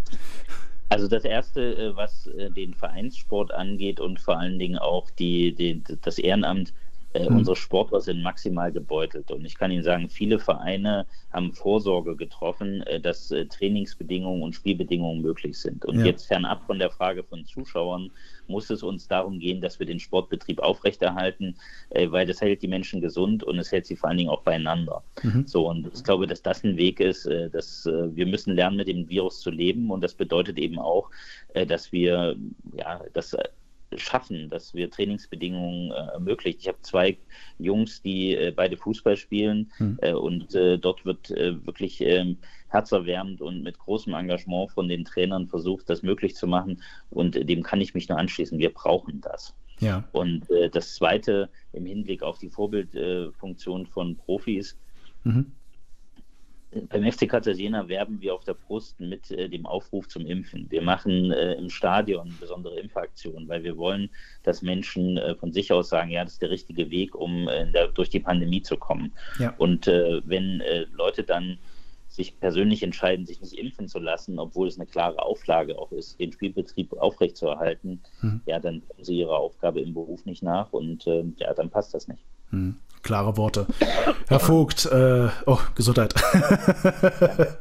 Also 0.90 1.08
das 1.08 1.24
Erste, 1.24 1.62
äh, 1.62 1.96
was 1.96 2.26
äh, 2.28 2.50
den 2.50 2.74
Vereinssport 2.74 3.54
angeht 3.54 4.00
und 4.00 4.20
vor 4.20 4.40
allen 4.40 4.58
Dingen 4.58 4.80
auch 4.80 5.12
die, 5.12 5.54
die 5.54 5.84
das 6.02 6.18
Ehrenamt, 6.18 6.74
äh, 7.14 7.30
mhm. 7.30 7.38
Unsere 7.38 7.56
Sportler 7.56 8.02
sind 8.02 8.22
maximal 8.22 8.72
gebeutelt. 8.72 9.32
Und 9.32 9.46
ich 9.46 9.58
kann 9.58 9.72
Ihnen 9.72 9.84
sagen, 9.84 10.10
viele 10.10 10.40
Vereine 10.40 11.06
haben 11.32 11.54
Vorsorge 11.54 12.16
getroffen, 12.16 12.82
äh, 12.84 13.00
dass 13.00 13.32
äh, 13.32 13.46
Trainingsbedingungen 13.46 14.44
und 14.44 14.56
Spielbedingungen 14.56 15.22
möglich 15.22 15.60
sind. 15.60 15.86
Und 15.86 16.00
ja. 16.00 16.06
jetzt 16.06 16.28
fernab 16.28 16.66
von 16.66 16.80
der 16.80 16.90
Frage 16.90 17.24
von 17.24 17.46
Zuschauern 17.46 18.12
muss 18.48 18.70
es 18.70 18.84
uns 18.84 19.08
darum 19.08 19.40
gehen, 19.40 19.62
dass 19.62 19.80
wir 19.80 19.86
den 19.86 20.00
Sportbetrieb 20.00 20.60
aufrechterhalten, 20.60 21.56
äh, 21.90 22.10
weil 22.12 22.26
das 22.26 22.42
hält 22.42 22.62
die 22.62 22.68
Menschen 22.68 23.02
gesund 23.02 23.44
und 23.44 23.58
es 23.60 23.72
hält 23.72 23.86
sie 23.86 23.96
vor 23.96 24.10
allen 24.10 24.18
Dingen 24.18 24.30
auch 24.30 24.44
beieinander. 24.44 25.04
Mhm. 25.24 25.48
So, 25.48 25.70
und 25.70 25.90
ich 25.94 26.04
glaube, 26.04 26.28
dass 26.28 26.42
das 26.42 26.64
ein 26.64 26.78
Weg 26.78 27.00
ist, 27.00 27.26
äh, 27.26 27.50
dass 27.50 27.86
äh, 27.86 28.16
wir 28.16 28.26
müssen 28.26 28.56
lernen, 28.56 28.78
mit 28.78 28.88
dem 28.88 29.10
Virus 29.10 29.40
zu 29.40 29.50
leben. 29.50 29.90
Und 29.90 30.02
das 30.02 30.14
bedeutet 30.14 30.58
eben 30.58 30.80
auch, 30.80 31.10
dass 31.68 31.92
wir 31.92 32.36
ja, 32.78 33.02
das 33.14 33.36
schaffen, 33.98 34.50
dass 34.50 34.74
wir 34.74 34.90
Trainingsbedingungen 34.90 35.92
äh, 35.92 36.14
ermöglichen. 36.14 36.60
Ich 36.62 36.68
habe 36.68 36.82
zwei 36.82 37.18
Jungs, 37.58 38.02
die 38.02 38.36
äh, 38.36 38.52
beide 38.56 38.78
Fußball 38.78 39.18
spielen 39.18 39.72
hm. 39.78 40.00
äh, 40.02 40.14
und 40.14 40.56
äh, 40.56 40.78
dort 40.78 41.06
wird 41.06 41.32
äh, 41.32 41.66
wirklich 41.66 42.02
ähm, 42.02 42.38
herzerwärmend 42.70 43.42
und 43.42 43.64
mit 43.64 43.78
großem 43.78 44.14
Engagement 44.14 44.72
von 44.72 44.88
den 44.88 45.06
Trainern 45.06 45.48
versucht, 45.48 45.90
das 45.90 46.04
möglich 46.04 46.36
zu 46.36 46.48
machen 46.48 46.82
und 47.10 47.36
äh, 47.36 47.46
dem 47.46 47.64
kann 47.64 47.82
ich 47.82 47.94
mich 47.94 48.08
nur 48.08 48.18
anschließen. 48.18 48.60
Wir 48.60 48.74
brauchen 48.74 49.22
das. 49.22 49.54
Ja. 49.80 50.04
Und 50.12 50.46
das 50.74 50.94
Zweite 50.94 51.50
im 51.74 51.88
Hinblick 51.88 52.22
auf 52.22 52.38
die 52.38 52.50
Vorbildfunktion 52.50 53.88
von 53.88 54.16
Profis. 54.16 54.78
Mhm 55.24 55.54
beim 56.90 57.10
FC 57.10 57.28
Cartagena 57.28 57.88
werben 57.90 58.22
wir 58.22 58.34
auf 58.34 58.46
der 58.46 58.54
Brust 58.54 59.00
mit 59.00 59.30
äh, 59.32 59.50
dem 59.50 59.66
Aufruf 59.66 60.08
zum 60.08 60.26
Impfen. 60.26 60.68
Wir 60.70 60.82
machen 60.82 61.32
äh, 61.32 61.54
im 61.54 61.70
Stadion 61.70 62.34
besondere 62.40 62.80
Impfaktionen, 62.80 63.48
weil 63.50 63.64
wir 63.64 63.78
wollen, 63.78 64.10
dass 64.44 64.62
Menschen 64.62 65.18
äh, 65.18 65.36
von 65.36 65.52
sich 65.52 65.72
aus 65.74 65.90
sagen, 65.90 66.12
ja, 66.12 66.24
das 66.24 66.34
ist 66.34 66.42
der 66.42 66.50
richtige 66.50 66.90
Weg, 66.90 67.16
um 67.16 67.50
äh, 67.50 67.70
der, 67.72 67.90
durch 67.90 68.10
die 68.10 68.22
Pandemie 68.22 68.62
zu 68.62 68.78
kommen. 68.78 69.12
Ja. 69.40 69.54
Und 69.58 69.88
äh, 69.88 70.22
wenn 70.26 70.62
äh, 70.62 70.86
Leute 70.94 71.24
dann 71.24 71.58
sich 72.08 72.40
persönlich 72.40 72.84
entscheiden, 72.84 73.26
sich 73.26 73.42
nicht 73.42 73.58
impfen 73.58 73.88
zu 73.88 74.00
lassen, 74.00 74.40
obwohl 74.40 74.68
es 74.68 74.78
eine 74.78 74.88
klare 74.88 75.22
Auflage 75.22 75.78
auch 75.78 75.92
ist, 75.92 76.20
den 76.20 76.32
Spielbetrieb 76.32 76.94
aufrechtzuerhalten, 76.94 78.02
mhm. 78.22 78.42
ja, 78.46 78.60
dann 78.60 78.82
kommen 78.88 79.04
sie 79.04 79.20
ihrer 79.20 79.38
Aufgabe 79.38 79.82
im 79.82 79.94
Beruf 79.94 80.26
nicht 80.26 80.44
nach 80.44 80.74
und 80.74 81.06
ja, 81.06 81.54
dann 81.54 81.70
passt 81.70 81.94
das 81.94 82.10
nicht. 82.10 82.22
Mhm. 82.50 82.76
Klare 83.04 83.38
Worte. 83.38 83.68
Herr 84.28 84.40
Vogt, 84.40 84.86
äh, 84.86 85.30
oh, 85.46 85.60
Gesundheit. 85.76 86.14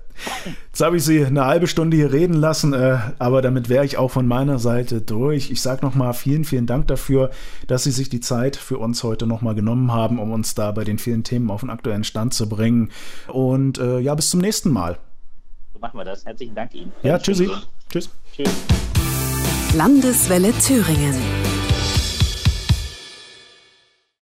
Jetzt 0.69 0.81
habe 0.81 0.97
ich 0.99 1.05
Sie 1.05 1.25
eine 1.25 1.47
halbe 1.47 1.67
Stunde 1.67 1.97
hier 1.97 2.13
reden 2.13 2.35
lassen, 2.35 2.73
äh, 2.73 2.99
aber 3.19 3.43
damit 3.43 3.69
wäre 3.69 3.85
ich 3.85 3.97
auch 3.97 4.11
von 4.11 4.27
meiner 4.27 4.59
Seite 4.59 5.01
durch. 5.01 5.51
Ich 5.51 5.63
sage 5.63 5.85
nochmal 5.85 6.15
vielen, 6.15 6.45
vielen 6.45 6.67
Dank 6.67 6.89
dafür, 6.89 7.31
dass 7.67 7.85
Sie 7.85 7.91
sich 7.91 8.09
die 8.09 8.21
Zeit 8.21 8.57
für 8.57 8.79
uns 8.79 9.03
heute 9.03 9.27
nochmal 9.27 9.55
genommen 9.55 9.93
haben, 9.93 10.19
um 10.19 10.33
uns 10.33 10.55
da 10.55 10.73
bei 10.73 10.85
den 10.85 10.99
vielen 10.99 11.25
Themen 11.25 11.51
auf 11.51 11.61
den 11.61 11.71
aktuellen 11.71 12.05
Stand 12.05 12.35
zu 12.35 12.49
bringen. 12.49 12.91
Und 13.29 13.79
äh, 13.79 13.99
ja, 13.99 14.15
bis 14.15 14.31
zum 14.31 14.41
nächsten 14.41 14.71
Mal. 14.71 14.99
So 15.73 15.81
machen 15.81 15.99
wir 15.99 16.05
das. 16.05 16.25
Herzlichen 16.25 16.55
Dank 16.55 16.75
Ihnen. 16.75 16.93
Ja, 17.03 17.19
tschüssi. 17.19 17.51
Tschüss. 17.91 18.11
Tschüss. 18.35 18.51
Landeswelle 19.75 20.53
Thüringen. 20.53 21.60